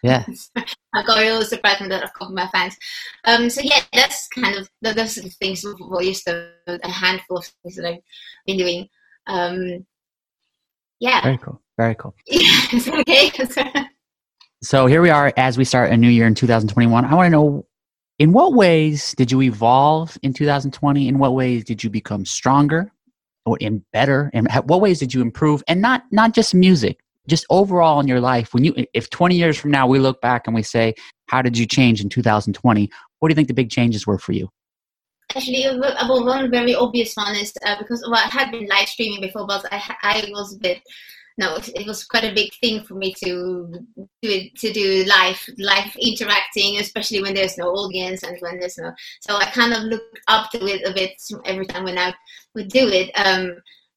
Yeah. 0.03 0.25
I 0.93 1.03
got 1.03 1.19
really 1.19 1.45
surprised 1.45 1.89
that 1.89 2.11
of 2.19 2.31
my 2.31 2.47
fans. 2.47 2.77
Um, 3.25 3.49
so 3.49 3.61
yeah, 3.63 3.81
that's 3.93 4.27
kind 4.27 4.55
of 4.55 4.69
those 4.81 5.17
are 5.17 5.21
the 5.21 5.29
things. 5.29 5.65
Well, 5.79 6.01
just 6.01 6.27
a, 6.27 6.51
a 6.67 6.89
handful 6.89 7.37
of 7.37 7.45
things 7.45 7.77
that 7.77 7.85
I've 7.85 7.99
been 8.45 8.57
doing. 8.57 8.89
Um, 9.27 9.85
yeah. 11.03 11.21
Very 11.21 11.37
cool. 11.37 11.61
Very 11.77 11.95
cool. 11.95 12.15
okay. 12.87 13.31
So 14.63 14.85
here 14.85 15.01
we 15.01 15.09
are 15.09 15.33
as 15.35 15.57
we 15.57 15.65
start 15.65 15.91
a 15.91 15.97
new 15.97 16.07
year 16.07 16.25
in 16.25 16.35
2021. 16.35 17.03
I 17.03 17.13
want 17.15 17.25
to 17.25 17.29
know 17.29 17.65
in 18.17 18.31
what 18.31 18.53
ways 18.53 19.13
did 19.17 19.29
you 19.29 19.41
evolve 19.41 20.17
in 20.23 20.31
2020? 20.31 21.09
In 21.09 21.19
what 21.19 21.33
ways 21.33 21.65
did 21.65 21.83
you 21.83 21.89
become 21.89 22.23
stronger 22.23 22.89
or 23.45 23.57
in 23.57 23.83
better? 23.91 24.31
And 24.33 24.47
what 24.63 24.79
ways 24.79 24.99
did 24.99 25.13
you 25.13 25.21
improve? 25.21 25.61
And 25.67 25.81
not 25.81 26.05
not 26.11 26.33
just 26.33 26.55
music, 26.55 27.01
just 27.27 27.45
overall 27.49 27.99
in 27.99 28.07
your 28.07 28.21
life. 28.21 28.53
When 28.53 28.63
you 28.63 28.73
if 28.93 29.09
20 29.09 29.35
years 29.35 29.57
from 29.57 29.71
now 29.71 29.85
we 29.85 29.99
look 29.99 30.21
back 30.21 30.47
and 30.47 30.55
we 30.55 30.63
say, 30.63 30.93
how 31.27 31.41
did 31.41 31.57
you 31.57 31.65
change 31.65 31.99
in 31.99 32.07
2020? 32.07 32.89
What 33.19 33.27
do 33.27 33.33
you 33.33 33.35
think 33.35 33.49
the 33.49 33.53
big 33.53 33.69
changes 33.69 34.07
were 34.07 34.17
for 34.17 34.31
you? 34.31 34.49
Actually, 35.35 35.79
well, 35.79 36.25
one 36.25 36.51
very 36.51 36.75
obvious 36.75 37.15
one 37.15 37.35
is 37.35 37.53
uh, 37.65 37.75
because 37.79 38.03
well, 38.07 38.15
I 38.15 38.29
had 38.29 38.51
been 38.51 38.67
live 38.67 38.87
streaming 38.87 39.21
before, 39.21 39.47
but 39.47 39.65
I 39.71 39.95
I 40.03 40.29
was 40.31 40.55
a 40.55 40.59
bit 40.59 40.81
no, 41.37 41.57
it 41.57 41.87
was 41.87 42.05
quite 42.05 42.23
a 42.23 42.33
big 42.33 42.53
thing 42.61 42.83
for 42.83 42.93
me 42.93 43.13
to 43.23 43.67
do 44.21 44.49
to 44.55 44.73
do 44.73 45.03
live 45.05 45.43
live 45.57 45.95
interacting, 45.99 46.77
especially 46.77 47.21
when 47.21 47.33
there's 47.33 47.57
no 47.57 47.69
audience 47.69 48.23
and 48.23 48.37
when 48.39 48.59
there's 48.59 48.77
no. 48.77 48.91
So 49.21 49.37
I 49.37 49.45
kind 49.45 49.73
of 49.73 49.83
looked 49.83 50.19
up 50.27 50.51
to 50.51 50.65
it 50.65 50.87
a 50.87 50.93
bit 50.93 51.19
every 51.45 51.65
time 51.65 51.85
when 51.85 51.97
I 51.97 52.13
would 52.53 52.69
do 52.69 52.87
it. 52.87 53.11
Um, 53.15 53.55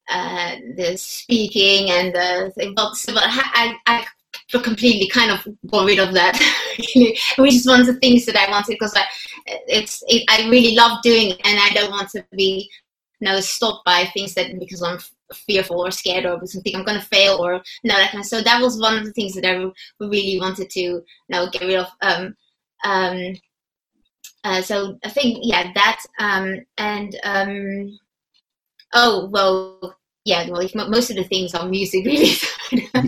uh, 0.09 0.55
the 0.77 0.95
speaking 0.97 1.91
and 1.91 2.15
the 2.15 2.51
but, 2.75 2.93
but 3.07 3.23
I, 3.25 3.75
I 3.85 4.05
completely 4.51 5.09
kind 5.09 5.31
of 5.31 5.45
got 5.69 5.85
rid 5.85 5.99
of 5.99 6.13
that, 6.13 6.37
which 7.37 7.53
is 7.53 7.67
one 7.67 7.81
of 7.81 7.87
the 7.87 7.95
things 7.95 8.25
that 8.25 8.35
I 8.35 8.49
wanted 8.49 8.73
because 8.73 8.93
I, 8.95 9.03
it's 9.67 10.03
it, 10.07 10.23
I 10.29 10.49
really 10.49 10.75
love 10.75 11.01
doing 11.01 11.31
it 11.31 11.41
and 11.43 11.59
I 11.59 11.69
don't 11.69 11.91
want 11.91 12.09
to 12.11 12.25
be 12.31 12.69
you 13.19 13.27
know 13.27 13.39
stopped 13.39 13.85
by 13.85 14.05
things 14.13 14.33
that 14.35 14.57
because 14.59 14.81
I'm 14.81 14.99
fearful 15.33 15.85
or 15.85 15.91
scared 15.91 16.25
or 16.25 16.45
something 16.45 16.75
I'm 16.75 16.85
going 16.85 16.99
to 16.99 17.05
fail 17.05 17.37
or 17.43 17.61
no 17.83 17.95
that 17.95 18.11
kind 18.11 18.21
of, 18.21 18.25
so 18.25 18.41
that 18.41 18.61
was 18.61 18.79
one 18.79 18.97
of 18.97 19.05
the 19.05 19.11
things 19.13 19.33
that 19.35 19.45
I 19.45 19.69
really 19.99 20.39
wanted 20.39 20.69
to 20.69 20.79
you 20.79 21.03
know 21.29 21.49
get 21.49 21.63
rid 21.63 21.77
of 21.77 21.87
um, 22.01 22.35
um, 22.83 23.35
uh, 24.43 24.61
so 24.61 24.97
I 25.03 25.09
think 25.09 25.39
yeah 25.41 25.71
that 25.73 26.01
um, 26.19 26.59
and 26.77 27.19
um, 27.23 27.99
oh 28.93 29.27
well 29.27 29.97
yeah 30.23 30.49
well 30.49 30.61
if 30.61 30.75
most 30.75 31.09
of 31.09 31.15
the 31.15 31.23
things 31.23 31.53
are 31.55 31.67
music 31.67 32.05
really. 32.05 32.33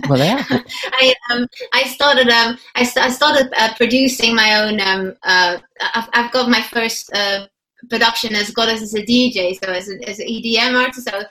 Well 0.08 0.18
yeah 0.18 0.44
I 0.50 1.14
um 1.30 1.46
I 1.72 1.84
started 1.84 2.28
um 2.28 2.58
I, 2.74 2.84
st- 2.84 3.06
I 3.06 3.10
started 3.10 3.52
uh, 3.56 3.74
producing 3.76 4.34
my 4.34 4.56
own 4.60 4.80
um 4.80 5.14
uh 5.22 5.58
I've, 5.94 6.08
I've 6.12 6.32
got 6.32 6.50
my 6.50 6.62
first 6.62 7.12
uh 7.14 7.46
production 7.88 8.34
as 8.34 8.50
God 8.50 8.68
as 8.68 8.94
a 8.94 9.02
DJ 9.04 9.54
so 9.54 9.70
as, 9.72 9.88
a, 9.88 10.08
as 10.08 10.18
an 10.18 10.26
EDM 10.28 10.74
artist 10.76 11.08
so 11.08 11.22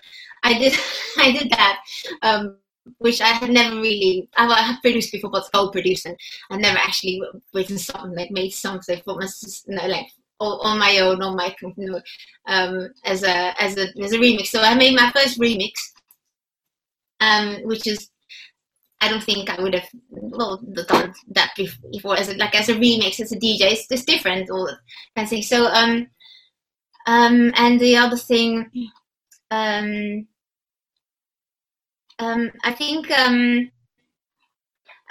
I 0.43 0.57
did 0.57 0.73
I 1.17 1.31
did 1.31 1.49
that, 1.51 1.79
um, 2.21 2.57
which 2.97 3.21
I 3.21 3.27
had 3.27 3.49
never 3.51 3.75
really 3.75 4.29
I, 4.37 4.47
I 4.47 4.61
have 4.61 4.81
produced 4.81 5.11
before, 5.11 5.29
but 5.31 5.49
co-produced, 5.53 6.05
and 6.05 6.17
I 6.49 6.57
never 6.57 6.77
actually 6.77 7.21
written 7.53 7.77
something 7.77 8.15
like 8.15 8.31
made 8.31 8.51
something 8.53 9.01
for 9.03 9.15
my 9.15 9.27
you 9.67 9.75
know, 9.75 9.87
like 9.87 10.07
on 10.39 10.79
my 10.79 10.97
own 10.99 11.21
on 11.21 11.35
my 11.35 11.53
know, 11.77 12.01
um, 12.47 12.89
as 13.05 13.23
a 13.23 13.61
as 13.61 13.77
a 13.77 13.87
as 14.01 14.13
a 14.13 14.17
remix. 14.17 14.47
So 14.47 14.61
I 14.61 14.73
made 14.75 14.95
my 14.95 15.11
first 15.11 15.39
remix, 15.39 15.71
um, 17.19 17.57
which 17.63 17.87
is 17.87 18.09
I 19.01 19.09
don't 19.09 19.23
think 19.23 19.49
I 19.49 19.61
would 19.61 19.73
have 19.75 19.89
well 20.09 20.57
done 20.87 21.13
that 21.29 21.51
before 21.91 22.17
as 22.17 22.29
a, 22.29 22.35
like 22.37 22.55
as 22.55 22.69
a 22.69 22.75
remix 22.75 23.19
as 23.19 23.31
a 23.31 23.39
DJ. 23.39 23.71
It's 23.71 23.87
just 23.87 24.07
different 24.07 24.47
that 24.47 24.77
kind 25.15 25.25
of 25.25 25.29
thing. 25.29 25.41
So 25.41 25.67
um 25.67 26.07
um 27.07 27.51
and 27.55 27.79
the 27.79 27.97
other 27.97 28.17
thing 28.17 28.69
um, 29.51 30.27
um, 32.19 32.51
I 32.63 32.71
think 32.73 33.09
um, 33.11 33.71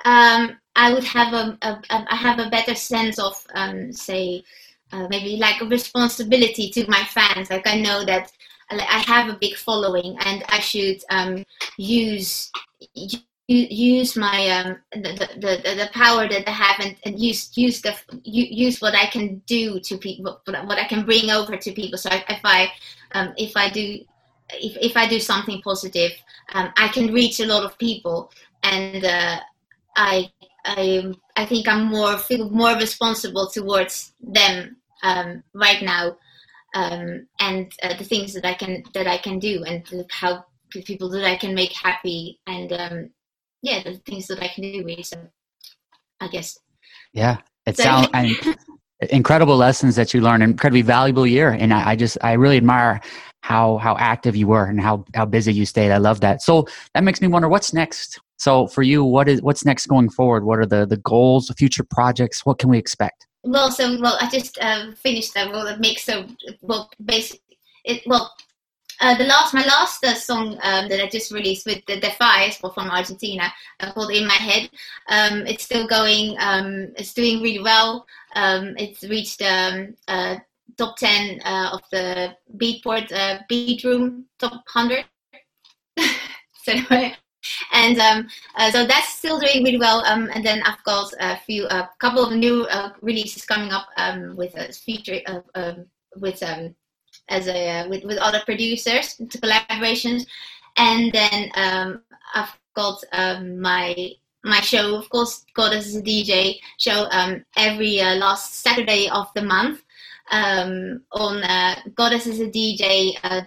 um, 0.04 0.56
I 0.76 0.92
would 0.92 1.04
have 1.04 1.32
a, 1.34 1.58
a, 1.62 1.70
a 1.90 2.06
I 2.10 2.16
have 2.16 2.38
a 2.38 2.50
better 2.50 2.74
sense 2.74 3.18
of 3.18 3.34
um, 3.54 3.92
say 3.92 4.44
uh, 4.92 5.06
maybe 5.08 5.36
like 5.36 5.60
a 5.60 5.66
responsibility 5.66 6.70
to 6.70 6.88
my 6.88 7.02
fans. 7.04 7.50
Like 7.50 7.66
I 7.66 7.80
know 7.80 8.04
that 8.04 8.30
I 8.70 8.98
have 9.06 9.28
a 9.28 9.38
big 9.40 9.56
following 9.56 10.16
and 10.24 10.44
I 10.48 10.60
should 10.60 10.98
um, 11.10 11.44
use 11.76 12.50
use 13.48 14.14
my 14.14 14.48
um 14.50 14.78
the, 14.92 15.12
the, 15.40 15.62
the, 15.64 15.74
the 15.74 15.90
power 15.92 16.28
that 16.28 16.46
I 16.46 16.50
have 16.50 16.80
and, 16.80 16.96
and 17.04 17.18
use 17.18 17.56
use 17.56 17.80
the 17.80 17.96
use 18.22 18.80
what 18.80 18.94
I 18.94 19.06
can 19.06 19.38
do 19.46 19.80
to 19.80 19.96
people 19.96 20.40
what 20.44 20.78
I 20.78 20.84
can 20.84 21.04
bring 21.04 21.30
over 21.30 21.56
to 21.56 21.72
people. 21.72 21.98
So 21.98 22.10
if 22.12 22.40
I 22.44 22.70
um, 23.12 23.32
if 23.38 23.56
I 23.56 23.70
do 23.70 24.00
if, 24.50 24.76
if 24.80 24.96
I 24.96 25.08
do 25.08 25.18
something 25.18 25.62
positive 25.62 26.12
um, 26.52 26.72
I 26.76 26.88
can 26.88 27.12
reach 27.12 27.40
a 27.40 27.46
lot 27.46 27.64
of 27.64 27.78
people 27.78 28.30
and 28.62 29.04
uh, 29.04 29.40
I 29.96 30.30
I 30.66 31.14
I 31.36 31.46
think 31.46 31.68
I'm 31.68 31.84
more 31.86 32.18
feel 32.18 32.50
more 32.50 32.74
responsible 32.76 33.48
towards 33.48 34.12
them 34.20 34.76
um, 35.02 35.42
right 35.54 35.80
now 35.82 36.18
um, 36.74 37.26
and 37.40 37.72
uh, 37.82 37.94
the 37.96 38.04
things 38.04 38.34
that 38.34 38.44
I 38.44 38.52
can 38.52 38.82
that 38.92 39.06
I 39.06 39.16
can 39.16 39.38
do 39.38 39.64
and 39.64 39.82
how 40.10 40.44
people 40.84 41.08
that 41.08 41.24
I 41.24 41.36
can 41.36 41.54
make 41.54 41.72
happy 41.72 42.40
and 42.46 42.72
um, 42.72 43.10
yeah, 43.62 43.82
the 43.82 43.96
things 44.06 44.26
that 44.28 44.42
I 44.42 44.48
can 44.48 44.62
do 44.62 44.84
really. 44.84 45.02
So 45.02 45.18
I 46.20 46.28
guess. 46.28 46.58
Yeah, 47.12 47.38
it 47.66 47.76
so, 47.76 47.82
sounds 47.82 48.08
and 48.14 48.36
incredible 49.10 49.56
lessons 49.56 49.96
that 49.96 50.12
you 50.12 50.20
learned, 50.20 50.42
incredibly 50.42 50.82
valuable 50.82 51.26
year, 51.26 51.50
and 51.50 51.72
I, 51.72 51.90
I, 51.90 51.96
just 51.96 52.18
I 52.22 52.32
really 52.32 52.56
admire 52.56 53.00
how 53.42 53.78
how 53.78 53.96
active 53.96 54.34
you 54.34 54.48
were 54.48 54.64
and 54.64 54.80
how 54.80 55.04
how 55.14 55.24
busy 55.24 55.52
you 55.52 55.64
stayed. 55.64 55.92
I 55.92 55.98
love 55.98 56.20
that. 56.20 56.42
So 56.42 56.66
that 56.94 57.04
makes 57.04 57.20
me 57.20 57.28
wonder 57.28 57.48
what's 57.48 57.72
next. 57.72 58.20
So 58.36 58.66
for 58.66 58.82
you, 58.82 59.04
what 59.04 59.28
is 59.28 59.42
what's 59.42 59.64
next 59.64 59.86
going 59.86 60.10
forward? 60.10 60.44
What 60.44 60.58
are 60.58 60.66
the 60.66 60.86
the 60.86 60.98
goals, 60.98 61.46
the 61.46 61.54
future 61.54 61.84
projects? 61.88 62.44
What 62.44 62.58
can 62.58 62.70
we 62.70 62.78
expect? 62.78 63.26
Well, 63.44 63.70
so 63.70 63.98
well, 64.00 64.18
I 64.20 64.28
just 64.28 64.58
uh, 64.60 64.92
finished 64.92 65.34
that. 65.34 65.50
Well, 65.50 65.66
it 65.66 65.80
makes 65.80 66.04
so 66.04 66.26
well 66.60 66.90
basically 67.04 67.58
it 67.84 68.02
well 68.06 68.34
uh, 69.00 69.16
the 69.16 69.24
last, 69.24 69.54
my 69.54 69.64
last 69.64 70.04
uh, 70.04 70.14
song 70.14 70.58
um, 70.62 70.88
that 70.88 71.00
I 71.00 71.08
just 71.08 71.32
released 71.32 71.66
with 71.66 71.84
the 71.86 72.00
Defies 72.00 72.56
from 72.56 72.90
Argentina, 72.90 73.52
uh, 73.80 73.92
called 73.92 74.10
"In 74.10 74.26
My 74.26 74.34
Head." 74.34 74.70
Um, 75.08 75.46
it's 75.46 75.64
still 75.64 75.86
going. 75.86 76.36
Um, 76.38 76.92
it's 76.96 77.14
doing 77.14 77.42
really 77.42 77.62
well. 77.62 78.06
Um, 78.34 78.74
it's 78.76 79.04
reached 79.04 79.42
um, 79.42 79.94
uh, 80.08 80.36
top 80.76 80.96
ten 80.96 81.40
uh, 81.44 81.70
of 81.72 81.82
the 81.92 82.34
Beatport 82.56 83.12
uh, 83.12 83.38
top 84.38 84.64
hundred. 84.66 85.04
so 86.64 86.72
and 87.72 87.98
um, 87.98 88.28
uh, 88.56 88.70
so 88.70 88.86
that's 88.86 89.14
still 89.14 89.38
doing 89.38 89.62
really 89.64 89.78
well. 89.78 90.04
Um, 90.04 90.28
and 90.34 90.44
then 90.44 90.62
I've 90.62 90.82
got 90.84 91.12
a 91.20 91.36
few, 91.36 91.66
a 91.66 91.88
couple 91.98 92.24
of 92.24 92.32
new 92.32 92.64
uh, 92.64 92.92
releases 93.00 93.44
coming 93.44 93.70
up 93.70 93.88
um, 93.96 94.36
with 94.36 94.56
a 94.56 94.72
feature 94.72 95.20
um, 95.54 95.86
with 96.16 96.42
as 97.28 97.48
a 97.48 97.80
uh, 97.80 97.88
with 97.88 98.04
with 98.04 98.18
other 98.18 98.40
producers 98.44 99.14
to 99.14 99.38
collaborations, 99.38 100.26
and 100.76 101.12
then 101.12 101.50
um, 101.54 102.02
I've 102.34 102.58
got 102.74 103.02
um, 103.12 103.60
my 103.60 104.12
my 104.44 104.60
show, 104.60 104.96
of 104.96 105.08
course, 105.10 105.44
Goddess 105.54 105.86
is 105.88 105.96
a 105.96 106.02
DJ 106.02 106.58
show 106.78 107.08
um, 107.10 107.44
every 107.56 108.00
uh, 108.00 108.14
last 108.16 108.54
Saturday 108.56 109.08
of 109.10 109.26
the 109.34 109.42
month 109.42 109.82
um, 110.30 111.02
on 111.12 111.42
uh, 111.42 111.80
Goddess 111.94 112.26
is 112.26 112.40
a 112.40 112.48
DJ 112.48 113.14
uh. 113.24 113.42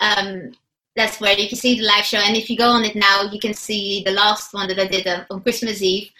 Um, 0.00 0.52
that's 0.96 1.20
where 1.20 1.38
you 1.38 1.48
can 1.48 1.58
see 1.58 1.78
the 1.78 1.86
live 1.86 2.04
show, 2.04 2.18
and 2.18 2.36
if 2.36 2.50
you 2.50 2.56
go 2.56 2.68
on 2.68 2.84
it 2.84 2.96
now, 2.96 3.22
you 3.30 3.38
can 3.38 3.54
see 3.54 4.02
the 4.04 4.10
last 4.10 4.52
one 4.52 4.68
that 4.68 4.78
I 4.78 4.86
did 4.86 5.06
uh, 5.06 5.24
on 5.30 5.42
Christmas 5.42 5.82
Eve, 5.82 6.10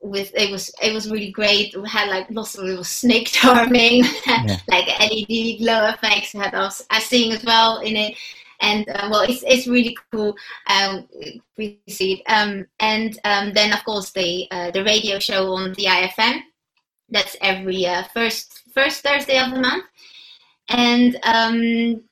with 0.00 0.32
it 0.34 0.50
was 0.50 0.70
it 0.82 0.92
was 0.92 1.10
really 1.10 1.30
great. 1.30 1.76
We 1.76 1.88
had 1.88 2.08
like 2.08 2.26
lots 2.30 2.56
of 2.56 2.64
little 2.64 2.84
snake 2.84 3.28
charming, 3.32 4.04
yeah. 4.26 4.58
like 4.68 4.86
LED 5.00 5.58
glow 5.58 5.88
effects. 5.88 6.32
Had 6.32 6.54
us 6.54 6.82
I 6.90 7.00
sing 7.00 7.32
as 7.32 7.44
well 7.44 7.80
in 7.80 7.96
it, 7.96 8.16
and 8.60 8.88
uh, 8.88 9.08
well, 9.10 9.22
it's 9.22 9.42
it's 9.46 9.66
really 9.66 9.96
cool. 10.10 10.34
Um, 10.68 11.08
we 11.56 11.80
see 11.88 12.14
it. 12.14 12.22
Um, 12.30 12.66
and 12.80 13.18
um, 13.24 13.52
then 13.52 13.72
of 13.72 13.84
course 13.84 14.10
the 14.10 14.46
uh, 14.50 14.70
the 14.70 14.84
radio 14.84 15.18
show 15.18 15.52
on 15.52 15.72
the 15.74 15.84
IFM. 15.84 16.40
That's 17.08 17.36
every 17.40 17.86
uh, 17.86 18.04
first 18.14 18.62
first 18.74 19.02
Thursday 19.02 19.38
of 19.38 19.52
the 19.52 19.60
month, 19.60 19.84
and 20.68 21.18
um, 21.22 22.02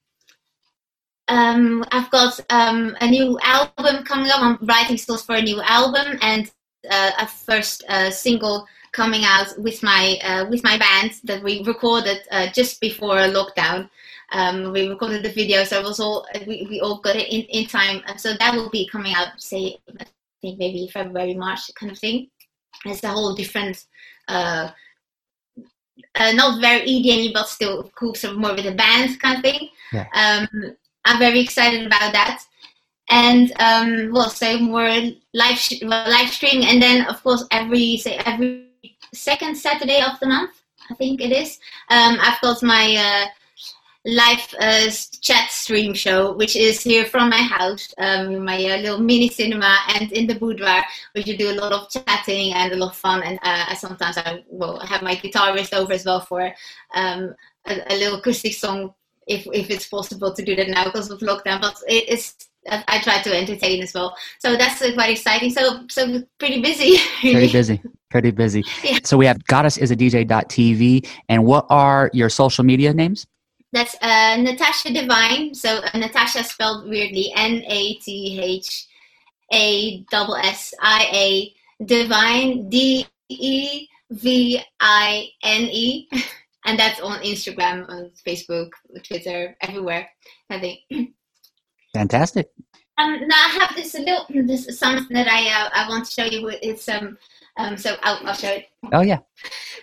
um, 1.28 1.84
I've 1.90 2.10
got 2.10 2.38
um, 2.50 2.96
a 3.00 3.08
new 3.08 3.38
album 3.42 4.04
coming 4.04 4.30
up. 4.30 4.40
I'm 4.40 4.58
writing 4.62 4.96
still 4.98 5.16
for 5.16 5.34
a 5.34 5.42
new 5.42 5.60
album, 5.62 6.18
and 6.20 6.50
a 6.90 7.26
first 7.26 7.84
uh, 7.88 8.10
single 8.10 8.66
coming 8.94 9.24
out 9.24 9.48
with 9.58 9.82
my 9.82 10.16
uh, 10.22 10.46
with 10.48 10.62
my 10.64 10.78
band 10.78 11.12
that 11.24 11.42
we 11.42 11.62
recorded 11.64 12.20
uh, 12.30 12.46
just 12.52 12.80
before 12.80 13.16
lockdown. 13.16 13.90
Um, 14.32 14.72
we 14.72 14.88
recorded 14.88 15.22
the 15.22 15.32
video, 15.32 15.64
so 15.64 15.80
it 15.80 15.84
was 15.84 16.00
all 16.00 16.26
we, 16.46 16.66
we 16.68 16.80
all 16.80 17.00
got 17.00 17.16
it 17.16 17.28
in, 17.28 17.42
in 17.42 17.66
time. 17.66 18.02
So 18.16 18.34
that 18.38 18.54
will 18.54 18.70
be 18.70 18.88
coming 18.88 19.14
out, 19.14 19.40
say, 19.40 19.76
I 20.00 20.06
think 20.40 20.58
maybe 20.58 20.88
February, 20.92 21.34
March, 21.34 21.70
kind 21.74 21.92
of 21.92 21.98
thing. 21.98 22.28
It's 22.86 23.04
a 23.04 23.08
whole 23.08 23.34
different, 23.34 23.84
uh, 24.28 24.70
uh, 26.16 26.32
not 26.32 26.60
very 26.60 26.86
EDM, 26.88 27.32
but 27.32 27.48
still 27.48 27.90
cool, 27.94 28.14
sort 28.14 28.34
of 28.34 28.40
more 28.40 28.54
with 28.54 28.66
a 28.66 28.74
band 28.74 29.20
kind 29.20 29.36
of 29.36 29.42
thing. 29.42 29.68
Yeah. 29.92 30.06
Um, 30.14 30.76
I'm 31.04 31.18
very 31.18 31.40
excited 31.40 31.86
about 31.86 32.12
that 32.12 32.42
and 33.10 33.52
um, 33.60 34.12
well, 34.12 34.30
so 34.30 34.58
more 34.58 34.88
live 35.32 35.58
sh- 35.58 35.82
live 35.82 36.30
streaming, 36.30 36.66
and 36.66 36.80
then 36.82 37.06
of 37.06 37.22
course 37.22 37.44
every 37.50 37.96
say 37.98 38.16
every 38.24 38.70
second 39.12 39.56
Saturday 39.56 40.00
of 40.02 40.18
the 40.20 40.26
month, 40.26 40.62
I 40.90 40.94
think 40.94 41.20
it 41.20 41.32
is. 41.32 41.58
Um, 41.90 42.18
I've 42.20 42.40
got 42.40 42.62
my 42.62 42.96
uh, 42.96 43.26
live 44.04 44.54
uh, 44.60 44.90
chat 45.20 45.50
stream 45.50 45.94
show, 45.94 46.32
which 46.32 46.56
is 46.56 46.82
here 46.82 47.06
from 47.06 47.30
my 47.30 47.42
house, 47.42 47.94
um, 47.98 48.44
my 48.44 48.56
uh, 48.56 48.76
little 48.78 48.98
mini 48.98 49.28
cinema, 49.28 49.78
and 49.94 50.12
in 50.12 50.26
the 50.26 50.34
boudoir, 50.34 50.84
which 51.12 51.26
you 51.26 51.36
do 51.36 51.50
a 51.50 51.60
lot 51.60 51.72
of 51.72 51.88
chatting 51.90 52.52
and 52.52 52.72
a 52.72 52.76
lot 52.76 52.90
of 52.90 52.96
fun. 52.96 53.22
And 53.22 53.38
uh, 53.42 53.74
sometimes 53.74 54.18
I 54.18 54.44
will 54.48 54.78
have 54.80 55.02
my 55.02 55.16
guitarist 55.16 55.72
over 55.74 55.92
as 55.92 56.04
well 56.04 56.20
for 56.20 56.52
um, 56.94 57.34
a, 57.66 57.92
a, 57.92 57.96
little 57.96 58.18
acoustic 58.18 58.54
song, 58.54 58.94
if 59.26 59.46
if 59.52 59.70
it's 59.70 59.88
possible 59.88 60.34
to 60.34 60.44
do 60.44 60.54
that 60.56 60.68
now 60.68 60.84
because 60.84 61.10
of 61.10 61.20
lockdown. 61.20 61.60
But 61.60 61.76
it, 61.88 62.04
it's 62.08 62.48
I 62.70 63.00
try 63.02 63.20
to 63.22 63.36
entertain 63.36 63.82
as 63.82 63.92
well. 63.94 64.16
So 64.38 64.56
that's 64.56 64.78
quite 64.94 65.10
exciting. 65.10 65.50
So 65.50 65.86
so 65.88 66.22
pretty 66.38 66.60
busy. 66.60 66.98
Pretty 67.20 67.52
busy. 67.60 67.82
Pretty 68.10 68.30
busy. 68.30 68.64
Yeah. 68.82 68.98
So 69.04 69.16
we 69.16 69.26
have 69.26 69.44
goddess 69.46 69.76
is 69.76 69.90
a 69.90 69.96
DJ.tv. 69.96 71.06
And 71.28 71.44
what 71.44 71.66
are 71.68 72.10
your 72.12 72.28
social 72.28 72.64
media 72.64 72.94
names? 72.94 73.26
That's 73.72 73.96
uh, 74.00 74.36
Nathassia 74.38 74.94
Devine. 74.94 75.54
So 75.54 75.78
uh, 75.78 75.90
Nathassia 75.90 76.44
spelled 76.44 76.88
weirdly 76.88 77.32
N 77.36 77.62
A 77.66 77.94
T 77.94 78.40
H 78.40 78.86
A 79.52 80.04
S 80.10 80.30
S 80.44 80.74
I 80.80 81.08
A 81.12 81.84
Devine 81.84 82.68
D 82.70 83.06
E 83.28 83.88
V 84.10 84.60
I 84.80 85.28
N 85.42 85.62
E. 85.62 86.08
And 86.66 86.78
that's 86.78 86.98
on 87.00 87.20
Instagram, 87.20 87.86
on 87.90 88.10
Facebook, 88.26 88.70
Twitter, 89.02 89.54
everywhere. 89.60 90.08
I 90.48 90.58
think. 90.58 91.14
Fantastic. 91.94 92.50
Um, 92.98 93.26
now 93.26 93.36
I 93.36 93.58
have 93.60 93.76
this 93.76 93.94
little 93.94 94.26
this 94.28 94.78
something 94.78 95.14
that 95.14 95.28
I 95.28 95.48
uh, 95.48 95.70
I 95.72 95.88
want 95.88 96.04
to 96.04 96.10
show 96.10 96.24
you. 96.24 96.48
It's 96.62 96.88
um 96.88 97.16
um 97.56 97.76
so 97.76 97.96
I'll, 98.02 98.20
I'll 98.26 98.34
show 98.34 98.50
it. 98.50 98.66
Oh 98.92 99.02
yeah. 99.02 99.18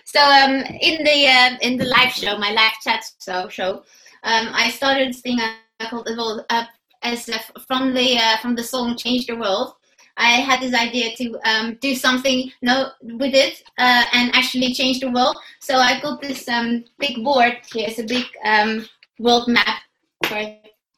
So 0.04 0.20
um 0.20 0.62
in 0.80 1.04
the 1.04 1.26
uh, 1.26 1.56
in 1.60 1.76
the 1.76 1.86
live 1.86 2.12
show, 2.12 2.38
my 2.38 2.52
live 2.52 2.72
chat 2.82 3.04
show 3.22 3.48
show, 3.48 3.82
um 4.24 4.48
I 4.52 4.70
started 4.70 5.08
this 5.08 5.20
thing 5.20 5.38
I 5.40 5.86
called 5.88 6.08
it 6.08 6.18
uh, 6.18 6.64
as 7.02 7.28
uh, 7.28 7.38
from 7.66 7.92
the 7.92 8.18
uh, 8.18 8.36
from 8.38 8.54
the 8.54 8.62
song 8.62 8.96
"Change 8.96 9.26
the 9.26 9.36
World." 9.36 9.74
I 10.18 10.40
had 10.40 10.60
this 10.60 10.74
idea 10.74 11.16
to 11.16 11.38
um, 11.48 11.78
do 11.80 11.94
something 11.94 12.52
no, 12.60 12.90
with 13.02 13.34
it 13.34 13.62
uh, 13.78 14.04
and 14.12 14.34
actually 14.34 14.74
change 14.74 15.00
the 15.00 15.10
world. 15.10 15.36
So 15.60 15.76
I 15.76 16.00
got 16.02 16.20
this 16.20 16.46
um, 16.48 16.84
big 16.98 17.24
board 17.24 17.56
here. 17.72 17.88
It's 17.88 17.98
a 17.98 18.04
big 18.04 18.26
um, 18.44 18.86
world 19.18 19.48
map 19.48 19.80
for 20.26 20.36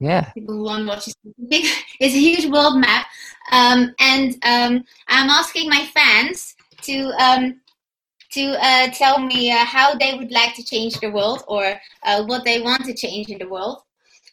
yeah. 0.00 0.30
People 0.32 0.54
who. 0.54 0.90
It's 2.00 2.14
a 2.14 2.18
huge 2.18 2.46
world 2.50 2.78
map, 2.78 3.06
um, 3.52 3.94
and 4.00 4.34
um, 4.42 4.84
I'm 5.08 5.30
asking 5.30 5.68
my 5.70 5.86
fans 5.94 6.56
to 6.82 7.12
um, 7.22 7.60
to 8.32 8.56
uh, 8.60 8.90
tell 8.90 9.20
me 9.20 9.52
uh, 9.52 9.64
how 9.64 9.94
they 9.94 10.14
would 10.14 10.32
like 10.32 10.54
to 10.56 10.64
change 10.64 10.98
the 10.98 11.10
world 11.10 11.44
or 11.46 11.74
uh, 12.02 12.24
what 12.24 12.44
they 12.44 12.60
want 12.60 12.84
to 12.84 12.94
change 12.94 13.28
in 13.28 13.38
the 13.38 13.48
world, 13.48 13.82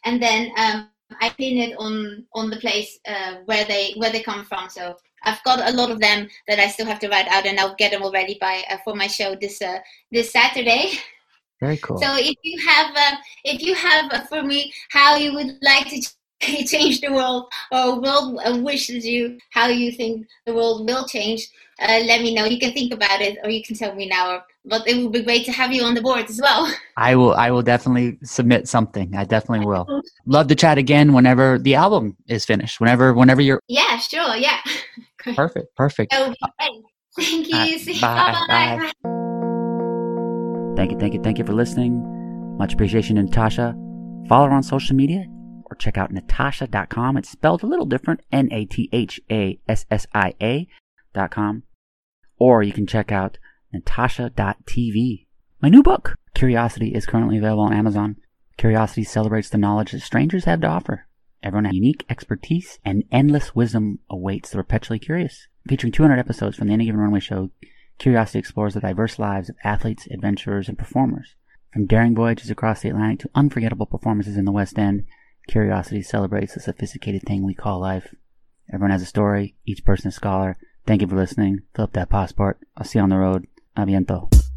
and 0.05 0.21
then 0.21 0.51
um, 0.57 0.89
I 1.21 1.29
pin 1.29 1.57
it 1.57 1.75
on 1.77 2.25
on 2.33 2.49
the 2.49 2.57
place 2.57 2.99
uh, 3.07 3.35
where 3.45 3.65
they 3.65 3.93
where 3.97 4.11
they 4.11 4.23
come 4.23 4.43
from. 4.45 4.69
So 4.69 4.95
I've 5.23 5.43
got 5.43 5.67
a 5.67 5.75
lot 5.75 5.91
of 5.91 5.99
them 5.99 6.27
that 6.47 6.59
I 6.59 6.67
still 6.67 6.87
have 6.87 6.99
to 6.99 7.09
write 7.09 7.27
out, 7.27 7.45
and 7.45 7.59
I'll 7.59 7.75
get 7.75 7.91
them 7.91 8.03
already 8.03 8.37
by 8.41 8.63
uh, 8.71 8.77
for 8.83 8.95
my 8.95 9.07
show 9.07 9.35
this 9.35 9.61
uh, 9.61 9.79
this 10.11 10.31
Saturday. 10.31 10.93
Very 11.61 11.77
cool. 11.77 11.97
So 11.97 12.15
if 12.17 12.35
you 12.43 12.59
have, 12.67 12.91
uh, 12.95 13.17
if 13.45 13.61
you 13.61 13.75
have 13.75 14.11
uh, 14.11 14.21
for 14.25 14.41
me 14.41 14.73
how 14.89 15.15
you 15.15 15.33
would 15.33 15.59
like 15.61 15.87
to 16.41 16.65
change 16.65 17.01
the 17.01 17.13
world, 17.13 17.45
or 17.71 18.01
world 18.01 18.39
uh, 18.43 18.57
wishes 18.57 19.05
you 19.05 19.37
how 19.51 19.67
you 19.67 19.91
think 19.91 20.25
the 20.47 20.53
world 20.53 20.89
will 20.89 21.05
change, 21.05 21.47
uh, 21.79 22.01
let 22.05 22.21
me 22.21 22.33
know. 22.33 22.45
You 22.45 22.59
can 22.59 22.73
think 22.73 22.91
about 22.91 23.21
it, 23.21 23.37
or 23.43 23.51
you 23.51 23.63
can 23.63 23.75
tell 23.75 23.93
me 23.93 24.07
now, 24.07 24.31
or 24.31 24.43
but 24.65 24.87
it 24.87 24.97
would 24.97 25.11
be 25.11 25.21
great 25.21 25.45
to 25.45 25.51
have 25.51 25.71
you 25.71 25.83
on 25.83 25.93
the 25.93 26.01
board 26.01 26.25
as 26.27 26.41
well. 26.41 26.73
I 26.97 27.15
will. 27.15 27.35
I 27.35 27.51
will 27.51 27.61
definitely 27.61 28.17
submit 28.23 28.67
something. 28.67 29.15
I 29.15 29.25
definitely 29.25 29.65
will. 29.67 29.87
Love 30.25 30.47
to 30.47 30.55
chat 30.55 30.79
again 30.79 31.13
whenever 31.13 31.59
the 31.59 31.75
album 31.75 32.17
is 32.27 32.43
finished. 32.43 32.79
Whenever, 32.79 33.13
whenever 33.13 33.41
you're. 33.41 33.61
Yeah, 33.67 33.97
sure. 33.99 34.35
Yeah. 34.35 34.59
Perfect. 35.35 35.75
Perfect. 35.75 36.11
That 36.11 36.27
would 36.27 36.37
be 36.41 36.47
great. 36.59 36.83
Thank 37.15 37.49
you. 37.49 38.03
Uh, 38.03 38.45
bye, 38.47 38.79
Bye. 38.79 38.91
bye. 39.03 39.21
Thank 40.75 40.91
you, 40.91 40.99
thank 40.99 41.13
you, 41.13 41.21
thank 41.21 41.37
you 41.37 41.45
for 41.45 41.53
listening. 41.53 42.57
Much 42.57 42.73
appreciation 42.73 43.17
Nathassia. 43.17 43.75
Follow 44.27 44.47
her 44.47 44.53
on 44.53 44.63
social 44.63 44.95
media 44.95 45.25
or 45.65 45.75
check 45.75 45.97
out 45.97 46.13
nathassia.com. 46.13 47.17
It's 47.17 47.29
spelled 47.29 47.63
a 47.63 47.67
little 47.67 47.85
different 47.85 48.21
N 48.31 48.49
A 48.51 48.65
T 48.65 48.89
H 48.91 49.19
A 49.31 49.59
S 49.67 49.85
S 49.89 50.05
I 50.13 50.33
A 50.41 50.67
dot 51.13 51.31
com. 51.31 51.63
Or 52.37 52.61
you 52.63 52.73
can 52.73 52.87
check 52.87 53.11
out 53.11 53.37
nathassia.tv. 53.73 55.27
My 55.61 55.69
new 55.69 55.83
book, 55.83 56.15
Curiosity, 56.33 56.93
is 56.93 57.05
currently 57.05 57.37
available 57.37 57.63
on 57.63 57.73
Amazon. 57.73 58.17
Curiosity 58.57 59.03
celebrates 59.03 59.49
the 59.49 59.57
knowledge 59.57 59.91
that 59.91 60.01
strangers 60.01 60.45
have 60.45 60.61
to 60.61 60.67
offer. 60.67 61.07
Everyone 61.43 61.65
has 61.65 61.73
unique 61.73 62.05
expertise 62.09 62.79
and 62.85 63.03
endless 63.11 63.55
wisdom 63.55 63.99
awaits 64.09 64.49
the 64.49 64.57
perpetually 64.57 64.99
curious. 64.99 65.47
Featuring 65.67 65.91
200 65.91 66.17
episodes 66.17 66.57
from 66.57 66.67
the 66.67 66.73
Any 66.73 66.85
Given 66.85 66.99
Runway 66.99 67.19
show, 67.19 67.51
Curiosity 68.01 68.39
explores 68.39 68.73
the 68.73 68.79
diverse 68.79 69.19
lives 69.19 69.47
of 69.47 69.57
athletes, 69.63 70.07
adventurers, 70.09 70.67
and 70.67 70.75
performers. 70.75 71.35
From 71.71 71.85
daring 71.85 72.15
voyages 72.15 72.49
across 72.49 72.81
the 72.81 72.89
Atlantic 72.89 73.19
to 73.19 73.29
unforgettable 73.35 73.85
performances 73.85 74.37
in 74.37 74.45
the 74.45 74.51
West 74.51 74.79
End, 74.79 75.05
Curiosity 75.47 76.01
celebrates 76.01 76.55
the 76.55 76.61
sophisticated 76.61 77.21
thing 77.21 77.45
we 77.45 77.53
call 77.53 77.79
life. 77.79 78.15
Everyone 78.73 78.89
has 78.89 79.03
a 79.03 79.05
story, 79.05 79.53
each 79.67 79.85
person 79.85 80.07
a 80.07 80.11
scholar. 80.11 80.57
Thank 80.87 81.03
you 81.03 81.07
for 81.07 81.15
listening. 81.15 81.59
Fill 81.75 81.83
up 81.83 81.93
that 81.93 82.09
passport. 82.09 82.57
I'll 82.75 82.85
see 82.85 82.97
you 82.97 83.03
on 83.03 83.09
the 83.09 83.17
road. 83.17 83.45
Aviento. 83.77 84.50